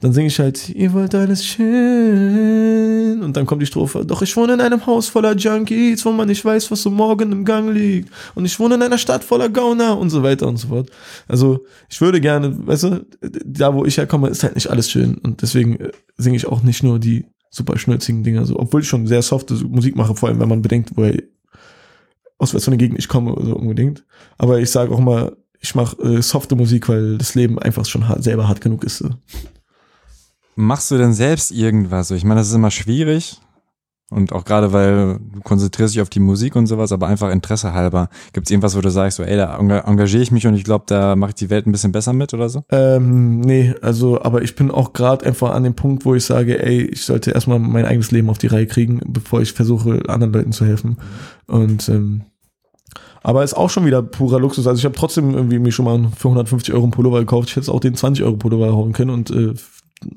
[0.00, 3.22] dann singe ich halt, ihr wollt alles schön.
[3.22, 6.28] Und dann kommt die Strophe, doch ich wohne in einem Haus voller Junkies, wo man
[6.28, 8.10] nicht weiß, was so morgen im Gang liegt.
[8.34, 10.90] Und ich wohne in einer Stadt voller Gauner und so weiter und so fort.
[11.28, 13.06] Also ich würde gerne, weißt du,
[13.44, 15.18] da wo ich herkomme, ist halt nicht alles schön.
[15.18, 18.88] Und deswegen äh, singe ich auch nicht nur die super schnürzigen Dinger, so, obwohl ich
[18.88, 21.22] schon sehr softe Musik mache, vor allem wenn man bedenkt, woher
[22.38, 24.04] aus was für einer Gegend ich komme so unbedingt.
[24.38, 28.08] Aber ich sage auch mal, ich mache äh, softe Musik, weil das Leben einfach schon
[28.08, 28.98] hart, selber hart genug ist.
[28.98, 29.10] So.
[30.54, 32.10] Machst du denn selbst irgendwas?
[32.10, 33.40] Ich meine, das ist immer schwierig.
[34.08, 37.72] Und auch gerade, weil du konzentrierst dich auf die Musik und sowas, aber einfach Interesse
[37.72, 38.08] halber.
[38.32, 40.84] Gibt es irgendwas, wo du sagst, so, ey, da engagiere ich mich und ich glaube,
[40.86, 42.62] da mache ich die Welt ein bisschen besser mit oder so?
[42.70, 46.64] Ähm, nee, also, aber ich bin auch gerade einfach an dem Punkt, wo ich sage,
[46.64, 50.32] ey, ich sollte erstmal mein eigenes Leben auf die Reihe kriegen, bevor ich versuche, anderen
[50.32, 50.98] Leuten zu helfen.
[51.48, 52.22] Und ähm,
[53.26, 54.68] aber ist auch schon wieder purer Luxus.
[54.68, 57.48] Also ich habe trotzdem irgendwie mir schon mal für 150 Euro einen Pullover gekauft.
[57.48, 59.54] Ich hätte auch den 20 Euro Pullover hauen können und äh,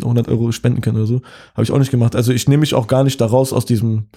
[0.01, 1.21] 100 Euro spenden können oder so.
[1.53, 2.15] Habe ich auch nicht gemacht.
[2.15, 4.07] Also ich nehme mich auch gar nicht daraus aus diesem.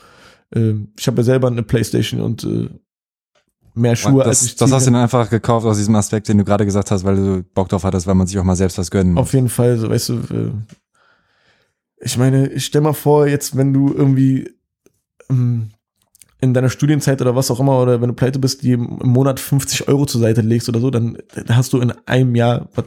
[0.55, 2.69] Äh, ich habe ja selber eine Playstation und äh,
[3.75, 6.29] mehr Schuhe das, als ich Das ziehen hast du dann einfach gekauft aus diesem Aspekt,
[6.29, 8.57] den du gerade gesagt hast, weil du Bock drauf hattest, weil man sich auch mal
[8.57, 9.23] selbst was gönnen muss.
[9.23, 10.51] Auf jeden Fall, so, weißt du, äh,
[12.05, 14.51] ich meine, ich stell mal vor, jetzt, wenn du irgendwie
[15.31, 15.71] ähm,
[16.43, 19.39] in deiner Studienzeit oder was auch immer, oder wenn du pleite bist, die im Monat
[19.39, 21.17] 50 Euro zur Seite legst oder so, dann
[21.49, 22.85] hast du in einem Jahr was,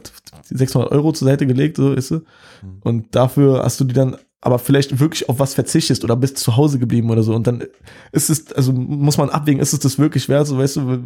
[0.50, 2.20] 600 Euro zur Seite gelegt, so ist es.
[2.82, 6.56] Und dafür hast du die dann aber vielleicht wirklich auf was verzichtest oder bist zu
[6.56, 7.34] Hause geblieben oder so.
[7.34, 7.64] Und dann
[8.12, 10.98] ist es, also muss man abwägen, ist es das wirklich wert, so weißt du,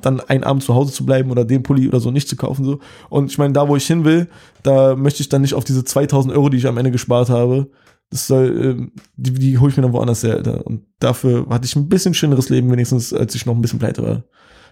[0.00, 2.64] dann einen Abend zu Hause zu bleiben oder den Pulli oder so nicht zu kaufen,
[2.64, 2.80] so.
[3.10, 4.28] Und ich meine, da wo ich hin will,
[4.62, 7.68] da möchte ich dann nicht auf diese 2000 Euro, die ich am Ende gespart habe,
[8.10, 10.66] das soll, ähm, die, die hole ich mir dann woanders her, Alter.
[10.66, 14.02] Und dafür hatte ich ein bisschen schöneres Leben, wenigstens, als ich noch ein bisschen pleite
[14.02, 14.24] war.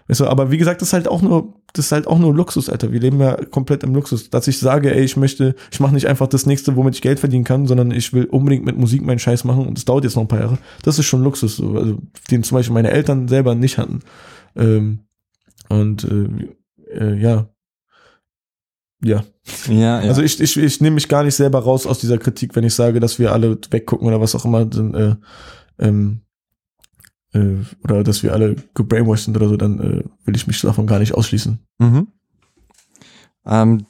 [0.07, 2.33] Weißt du, aber wie gesagt, das ist halt auch nur, das ist halt auch nur
[2.33, 2.93] Luxus, Alter.
[2.93, 4.29] Wir leben ja komplett im Luxus.
[4.29, 7.19] Dass ich sage, ey, ich möchte, ich mache nicht einfach das nächste, womit ich Geld
[7.19, 10.15] verdienen kann, sondern ich will unbedingt mit Musik meinen Scheiß machen und das dauert jetzt
[10.15, 10.57] noch ein paar Jahre.
[10.83, 11.97] Das ist schon Luxus, so, also,
[12.31, 13.99] den zum Beispiel meine Eltern selber nicht hatten.
[14.55, 14.99] Ähm,
[15.67, 16.29] und äh,
[16.89, 17.49] äh, ja.
[19.03, 19.23] Ja.
[19.67, 20.09] Ja, ja.
[20.09, 22.73] Also ich, ich, ich nehme mich gar nicht selber raus aus dieser Kritik, wenn ich
[22.73, 25.15] sage, dass wir alle weggucken oder was auch immer, dann, äh,
[25.79, 26.21] ähm,
[27.33, 30.87] äh, oder dass wir alle gebrainwashed sind oder so, dann äh, will ich mich davon
[30.87, 31.59] gar nicht ausschließen.
[31.79, 32.07] Mhm.
[33.45, 33.85] Ähm,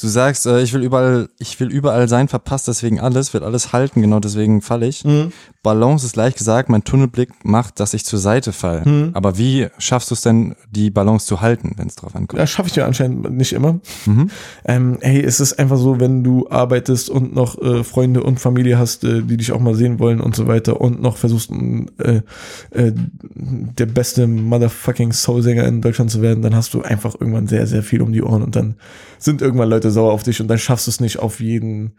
[0.00, 3.72] du sagst, äh, ich will überall, ich will überall sein, verpasst deswegen alles, will alles
[3.72, 5.04] halten, genau deswegen falle ich.
[5.04, 5.32] Mhm.
[5.62, 8.88] Balance ist leicht gesagt, mein Tunnelblick macht, dass ich zur Seite falle.
[8.88, 9.10] Mhm.
[9.14, 12.38] Aber wie schaffst du es denn, die Balance zu halten, wenn es drauf ankommt?
[12.38, 13.80] Ja, schaffe ich ja anscheinend nicht immer.
[14.06, 14.30] Mhm.
[14.64, 18.78] Ähm, hey, es ist einfach so, wenn du arbeitest und noch äh, Freunde und Familie
[18.78, 22.22] hast, äh, die dich auch mal sehen wollen und so weiter und noch versuchst, äh,
[22.70, 22.92] äh,
[23.34, 27.82] der beste motherfucking Soul-Sänger in Deutschland zu werden, dann hast du einfach irgendwann sehr, sehr
[27.82, 28.76] viel um die Ohren und dann
[29.18, 31.96] sind irgendwann Leute sauer auf dich und dann schaffst du es nicht auf jeden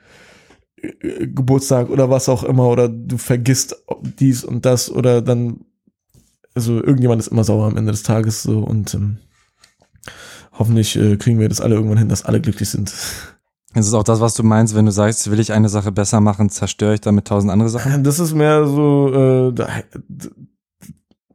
[0.77, 3.83] äh, Geburtstag oder was auch immer oder du vergisst
[4.19, 5.65] dies und das oder dann
[6.55, 9.17] also irgendjemand ist immer sauer am Ende des Tages so und ähm,
[10.51, 12.93] hoffentlich äh, kriegen wir das alle irgendwann hin, dass alle glücklich sind.
[13.73, 16.21] Das ist auch das, was du meinst, wenn du sagst, will ich eine Sache besser
[16.21, 18.03] machen, zerstöre ich damit tausend andere Sachen.
[18.03, 19.53] Das ist mehr so, äh,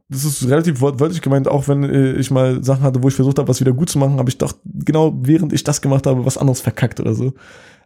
[0.09, 3.39] das ist relativ wortwörtlich gemeint, auch wenn äh, ich mal Sachen hatte, wo ich versucht
[3.39, 6.25] habe, was wieder gut zu machen, habe ich doch genau während ich das gemacht habe,
[6.25, 7.33] was anderes verkackt oder so.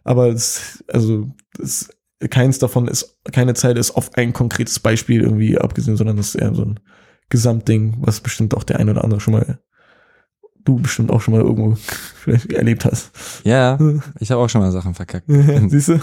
[0.04, 1.90] Aber es, also das,
[2.28, 6.34] keins davon ist, keine Zeile ist auf ein konkretes Beispiel irgendwie abgesehen, sondern das ist
[6.34, 6.80] eher so ein
[7.30, 9.60] Gesamtding, was bestimmt auch der ein oder andere schon mal,
[10.64, 11.76] du bestimmt auch schon mal irgendwo
[12.22, 13.10] vielleicht erlebt hast.
[13.44, 13.78] Ja,
[14.20, 15.26] ich habe auch schon mal Sachen verkackt.
[15.68, 15.98] Siehst du?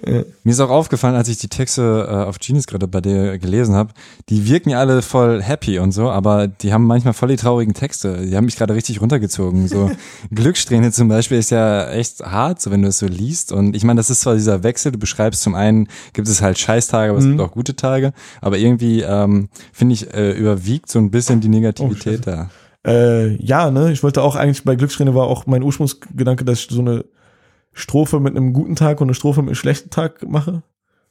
[0.00, 3.74] Mir ist auch aufgefallen, als ich die Texte äh, auf Genius gerade bei dir gelesen
[3.74, 3.92] habe,
[4.28, 7.74] die wirken ja alle voll happy und so, aber die haben manchmal voll die traurigen
[7.74, 8.24] Texte.
[8.24, 9.66] Die haben mich gerade richtig runtergezogen.
[9.66, 9.90] So
[10.30, 13.50] Glückssträhne zum Beispiel ist ja echt hart, so wenn du es so liest.
[13.50, 16.58] Und ich meine, das ist zwar dieser Wechsel, du beschreibst zum einen, gibt es halt
[16.58, 17.30] Scheißtage, aber es Mhm.
[17.30, 21.48] gibt auch gute Tage, aber irgendwie ähm, finde ich, äh, überwiegt so ein bisschen die
[21.48, 22.50] Oh, Negativität da.
[22.88, 26.68] Äh, ja, ne, ich wollte auch eigentlich bei Glückssträhne war auch mein Ursprungsgedanke, dass ich
[26.70, 27.04] so eine
[27.74, 30.62] Strophe mit einem guten Tag und eine Strophe mit einem schlechten Tag mache.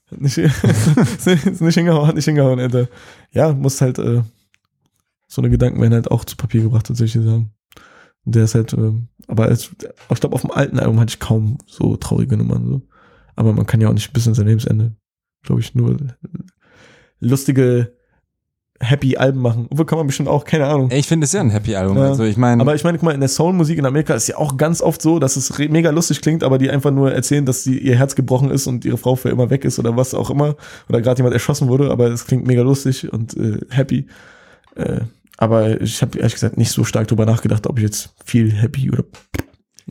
[0.10, 2.88] Hat nicht, ist nicht hingehauen, hat nicht hingehauen, Alter.
[3.32, 4.24] Ja, muss halt, äh,
[5.28, 7.52] so eine Gedanken werden halt auch zu Papier gebracht, soll ich dir sagen.
[8.26, 8.94] Und der ist halt, äh,
[9.28, 9.70] aber als,
[10.10, 12.82] ich glaube, auf dem alten Album hatte ich kaum so traurige Nummern, so.
[13.36, 14.96] Aber man kann ja auch nicht bis in sein Lebensende,
[15.44, 15.96] glaube ich, nur
[17.20, 17.97] lustige,
[18.80, 19.68] happy Alben machen.
[19.70, 20.90] Obwohl kann man bestimmt auch, keine Ahnung.
[20.92, 21.98] Ich finde es ja ein happy Album.
[21.98, 22.10] Ja.
[22.10, 24.38] Also ich meine, Aber ich meine, guck mal, in der Soul-Musik in Amerika ist ja
[24.38, 27.64] auch ganz oft so, dass es mega lustig klingt, aber die einfach nur erzählen, dass
[27.64, 30.30] sie ihr Herz gebrochen ist und ihre Frau für immer weg ist oder was auch
[30.30, 30.56] immer.
[30.90, 34.08] Oder gerade jemand erschossen wurde, aber es klingt mega lustig und äh, happy.
[34.76, 35.02] Äh,
[35.38, 38.92] aber ich habe ehrlich gesagt nicht so stark drüber nachgedacht, ob ich jetzt viel happy
[38.92, 39.04] oder.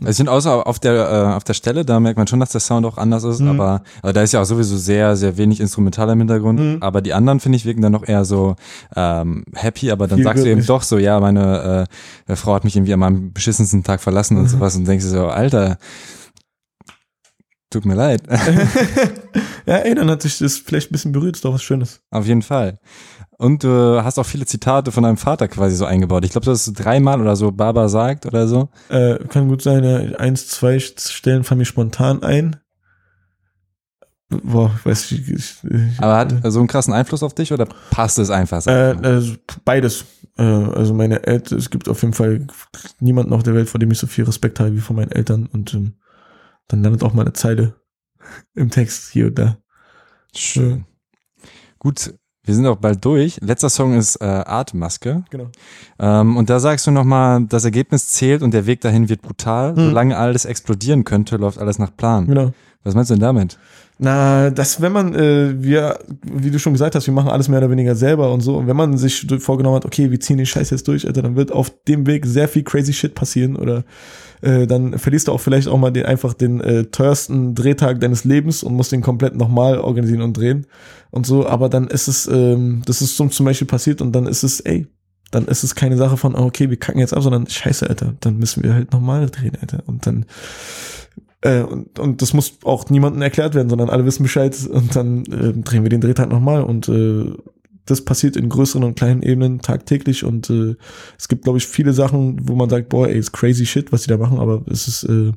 [0.04, 2.60] Es sind außer auf der äh, auf der Stelle, da merkt man schon, dass der
[2.60, 3.48] Sound auch anders ist, Mhm.
[3.48, 6.60] aber, aber da ist ja auch sowieso sehr sehr wenig instrumental im Hintergrund.
[6.60, 6.78] Mhm.
[6.82, 8.56] Aber die anderen finde ich wirken dann noch eher so
[8.94, 10.66] ähm, happy, aber dann Viel sagst du eben glücklich.
[10.66, 11.86] doch so, ja, meine
[12.28, 14.42] äh, Frau hat mich irgendwie an meinem beschissensten Tag verlassen Mhm.
[14.42, 15.78] und sowas und denkst du so, Alter,
[17.70, 18.22] tut mir leid.
[19.66, 22.00] ja, ey, dann hat sich das vielleicht ein bisschen berührt, ist doch was Schönes.
[22.10, 22.78] auf jeden Fall.
[23.38, 26.24] Und du hast auch viele Zitate von deinem Vater quasi so eingebaut.
[26.24, 28.70] Ich glaube, das ist dreimal oder so Baba sagt oder so.
[28.88, 32.56] Äh, kann gut sein, ja, eins, zwei Stellen fallen mir spontan ein.
[34.28, 37.66] boah, ich weiß ich, ich, ich Aber hat so einen krassen Einfluss auf dich oder
[37.90, 38.62] passt es einfach?
[38.62, 38.70] so?
[38.70, 39.34] Äh, also
[39.64, 40.06] beides.
[40.38, 42.46] Äh, also meine Eltern, es gibt auf jeden Fall
[43.00, 45.46] niemanden auf der Welt, vor dem ich so viel Respekt habe wie von meinen Eltern.
[45.52, 45.94] Und ähm,
[46.68, 47.74] dann landet auch mal eine Zeile
[48.54, 49.58] im Text hier und da.
[50.34, 50.84] Schön.
[51.78, 52.14] Gut,
[52.46, 53.38] wir sind auch bald durch.
[53.42, 55.24] Letzter Song ist äh, Atemmaske.
[55.30, 55.48] Genau.
[55.98, 59.74] Ähm, und da sagst du nochmal, das Ergebnis zählt und der Weg dahin wird brutal.
[59.74, 59.88] Hm.
[59.88, 62.26] Solange alles explodieren könnte, läuft alles nach Plan.
[62.26, 62.52] Genau.
[62.86, 63.58] Was meinst du denn damit?
[63.98, 67.58] Na, das, wenn man, äh, wir, wie du schon gesagt hast, wir machen alles mehr
[67.58, 68.58] oder weniger selber und so.
[68.58, 71.34] Und wenn man sich vorgenommen hat, okay, wir ziehen den Scheiß jetzt durch, Alter, dann
[71.34, 73.84] wird auf dem Weg sehr viel crazy Shit passieren oder
[74.40, 78.22] äh, dann verlierst du auch vielleicht auch mal den, einfach den äh, teuersten Drehtag deines
[78.22, 80.66] Lebens und musst den komplett nochmal organisieren und drehen
[81.10, 81.48] und so.
[81.48, 84.60] Aber dann ist es, ähm, das ist zum, zum Beispiel passiert und dann ist es,
[84.60, 84.86] ey,
[85.32, 88.14] dann ist es keine Sache von, oh, okay, wir kacken jetzt ab, sondern scheiße, Alter,
[88.20, 89.82] dann müssen wir halt nochmal drehen, Alter.
[89.86, 90.26] Und dann
[91.42, 95.24] äh, und, und das muss auch niemandem erklärt werden, sondern alle wissen Bescheid und dann
[95.26, 97.32] äh, drehen wir den Drehtag nochmal und äh,
[97.84, 100.74] das passiert in größeren und kleinen Ebenen tagtäglich und äh,
[101.18, 104.02] es gibt, glaube ich, viele Sachen, wo man sagt, boah, ey, ist crazy shit, was
[104.02, 105.32] die da machen, aber es ist äh,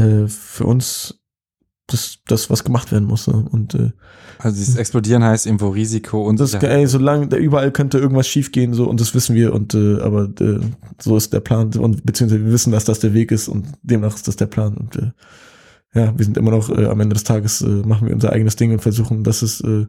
[0.00, 1.20] äh, für uns
[1.86, 3.26] das, das, was gemacht werden muss.
[3.26, 3.46] Ne?
[3.50, 3.92] Und äh,
[4.38, 8.72] Also dieses Explodieren heißt irgendwo Risiko und das, ey, solange da überall könnte irgendwas schiefgehen,
[8.72, 10.60] so und das wissen wir und äh, aber äh,
[11.00, 14.14] so ist der Plan und beziehungsweise wir wissen, dass das der Weg ist und demnach
[14.14, 15.10] ist das der Plan und äh,
[15.96, 18.56] ja, wir sind immer noch äh, am Ende des Tages äh, machen wir unser eigenes
[18.56, 19.86] Ding und versuchen, dass es äh,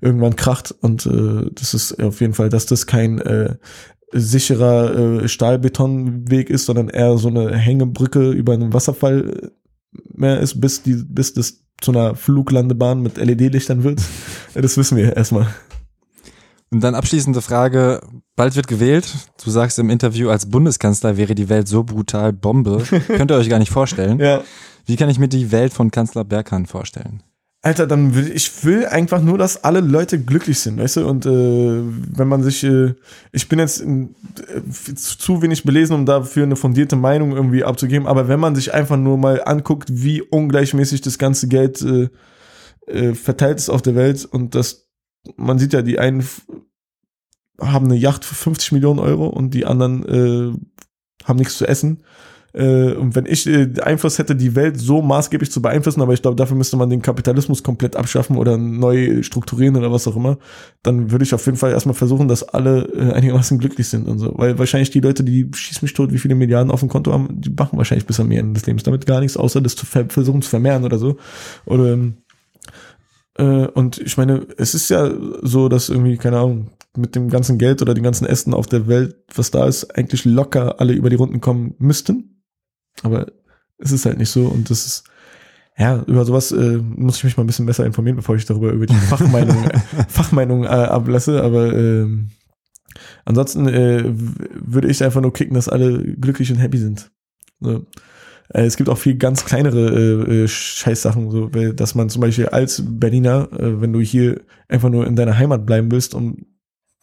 [0.00, 3.56] irgendwann kracht und äh, das ist auf jeden Fall, dass das kein äh,
[4.12, 9.48] sicherer äh, Stahlbetonweg ist, sondern eher so eine Hängebrücke über einen Wasserfall äh,
[10.14, 14.00] mehr ist, bis die bis das zu einer Fluglandebahn mit LED-Lichtern wird.
[14.54, 15.48] Das wissen wir erstmal.
[16.70, 18.00] Und dann abschließende Frage,
[18.36, 19.12] bald wird gewählt.
[19.42, 22.84] Du sagst im Interview, als Bundeskanzler wäre die Welt so brutal Bombe.
[23.08, 24.20] Könnt ihr euch gar nicht vorstellen.
[24.20, 24.42] Ja.
[24.86, 27.22] Wie kann ich mir die Welt von Kanzler Berghahn vorstellen?
[27.64, 31.08] Alter, dann will ich will einfach nur, dass alle Leute glücklich sind, weißt du?
[31.08, 32.92] Und äh, wenn man sich, äh,
[33.32, 34.14] ich bin jetzt in,
[34.48, 38.74] äh, zu wenig belesen, um dafür eine fundierte Meinung irgendwie abzugeben, aber wenn man sich
[38.74, 42.10] einfach nur mal anguckt, wie ungleichmäßig das ganze Geld äh,
[42.86, 44.90] äh, verteilt ist auf der Welt und das,
[45.36, 46.28] man sieht ja, die einen
[47.58, 50.52] haben eine Yacht für 50 Millionen Euro und die anderen äh,
[51.24, 52.02] haben nichts zu essen.
[52.54, 56.22] Äh, und wenn ich äh, Einfluss hätte, die Welt so maßgeblich zu beeinflussen, aber ich
[56.22, 60.38] glaube, dafür müsste man den Kapitalismus komplett abschaffen oder neu strukturieren oder was auch immer,
[60.84, 64.20] dann würde ich auf jeden Fall erstmal versuchen, dass alle äh, einigermaßen glücklich sind und
[64.20, 64.32] so.
[64.36, 67.28] Weil wahrscheinlich die Leute, die schieß mich tot, wie viele Milliarden auf dem Konto haben,
[67.40, 70.06] die machen wahrscheinlich bis am Ende des Lebens damit gar nichts, außer das zu ver
[70.08, 71.16] versuchen zu vermehren oder so.
[71.66, 72.18] Oder ähm,
[73.36, 75.10] äh, und ich meine, es ist ja
[75.42, 78.86] so, dass irgendwie, keine Ahnung, mit dem ganzen Geld oder den ganzen Ästen auf der
[78.86, 82.33] Welt, was da ist, eigentlich locker alle über die Runden kommen müssten.
[83.02, 83.26] Aber
[83.78, 85.04] es ist halt nicht so und das ist,
[85.76, 88.70] ja, über sowas äh, muss ich mich mal ein bisschen besser informieren, bevor ich darüber
[88.70, 89.68] über die Fachmeinung,
[90.08, 91.42] Fachmeinung äh, ablasse.
[91.42, 92.30] Aber ähm,
[93.24, 97.10] ansonsten äh, würde ich einfach nur kicken, dass alle glücklich und happy sind.
[97.60, 97.84] So.
[98.50, 99.88] Äh, Es gibt auch viel ganz kleinere
[100.28, 104.42] äh, äh, Scheißsachen, so, weil- dass man zum Beispiel als Berliner, äh, wenn du hier
[104.68, 106.46] einfach nur in deiner Heimat bleiben willst und,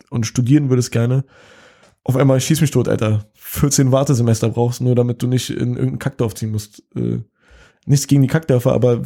[0.10, 1.26] und studieren würdest gerne,
[2.04, 3.26] auf einmal schieß mich tot, Alter.
[3.52, 6.84] 14 Wartesemester brauchst, nur damit du nicht in irgendeinen Kackdorf ziehen musst.
[6.96, 7.20] Äh,
[7.86, 9.02] nichts gegen die Kackdörfer, aber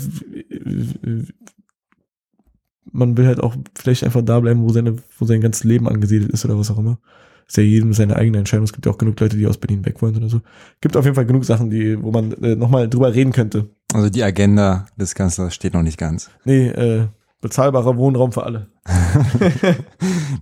[2.91, 6.31] man will halt auch vielleicht einfach da bleiben, wo seine, wo sein ganzes Leben angesiedelt
[6.31, 6.99] ist oder was auch immer.
[7.47, 8.65] Ist ja jedem seine eigene Entscheidung.
[8.65, 10.41] Es gibt ja auch genug Leute, die aus Berlin weg wollen oder so.
[10.79, 13.69] Gibt auf jeden Fall genug Sachen, die, wo man äh, nochmal drüber reden könnte.
[13.93, 16.29] Also die Agenda des Kanzlers steht noch nicht ganz.
[16.43, 17.07] Nee, äh,
[17.45, 18.67] bezahlbarer Wohnraum für alle.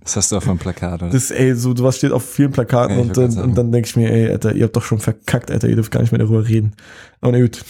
[0.02, 1.10] Das hast du auf dem Plakat, oder?
[1.10, 3.96] Das, ey, so sowas steht auf vielen Plakaten Ja, und, dann, und dann denke ich
[3.96, 6.46] mir, ey, Alter, ihr habt doch schon verkackt, Alter, ihr dürft gar nicht mehr darüber
[6.46, 6.74] reden.
[7.22, 7.64] Aber na gut.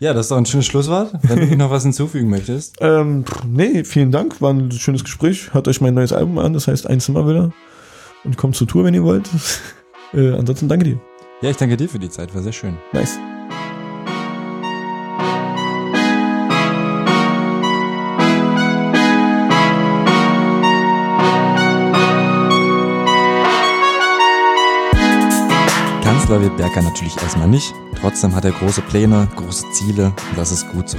[0.00, 1.12] Ja, das ist doch ein schönes Schlusswort.
[1.22, 2.78] Wenn du noch was hinzufügen möchtest.
[2.80, 5.52] Ähm, nee, vielen Dank, war ein schönes Gespräch.
[5.52, 7.52] Hört euch mein neues Album an, das heißt Ein Zimmer wieder.
[8.24, 9.28] Und kommt zur Tour, wenn ihr wollt.
[10.14, 11.00] äh, ansonsten danke dir.
[11.42, 12.76] Ja, ich danke dir für die Zeit, war sehr schön.
[12.92, 13.18] Nice.
[26.30, 27.74] Kanzler wird Berger natürlich erstmal nicht.
[28.00, 30.96] Trotzdem hat er große Pläne, große Ziele und das ist gut so.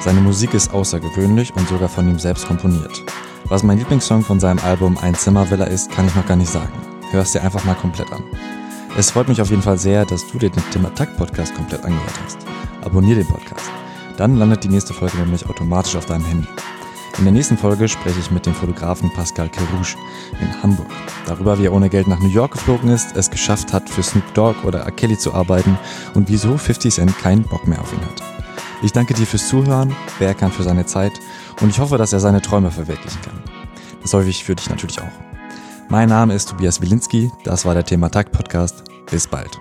[0.00, 3.02] Seine Musik ist außergewöhnlich und sogar von ihm selbst komponiert.
[3.46, 6.72] Was mein Lieblingssong von seinem Album Ein Zimmervilla ist, kann ich noch gar nicht sagen.
[7.10, 8.22] Hör es dir einfach mal komplett an.
[8.96, 11.84] Es freut mich auf jeden Fall sehr, dass du dir den Tim Attack Podcast komplett
[11.84, 12.38] angehört hast.
[12.82, 13.68] Abonnier den Podcast.
[14.18, 16.48] Dann landet die nächste Folge nämlich automatisch auf deinem Handy.
[17.18, 19.98] In der nächsten Folge spreche ich mit dem Fotografen Pascal Kerouche
[20.40, 20.90] in Hamburg.
[21.26, 24.32] Darüber, wie er ohne Geld nach New York geflogen ist, es geschafft hat, für Snoop
[24.34, 24.90] Dogg oder R.
[24.90, 25.78] Kelly zu arbeiten
[26.14, 28.22] und wieso 50 Cent keinen Bock mehr auf ihn hat.
[28.82, 31.12] Ich danke dir fürs Zuhören, Berkan für seine Zeit
[31.60, 33.42] und ich hoffe, dass er seine Träume verwirklichen kann.
[34.00, 35.12] Das hoffe ich für dich natürlich auch.
[35.90, 38.84] Mein Name ist Tobias Wilinski, das war der Thema Takt Podcast.
[39.10, 39.60] Bis bald.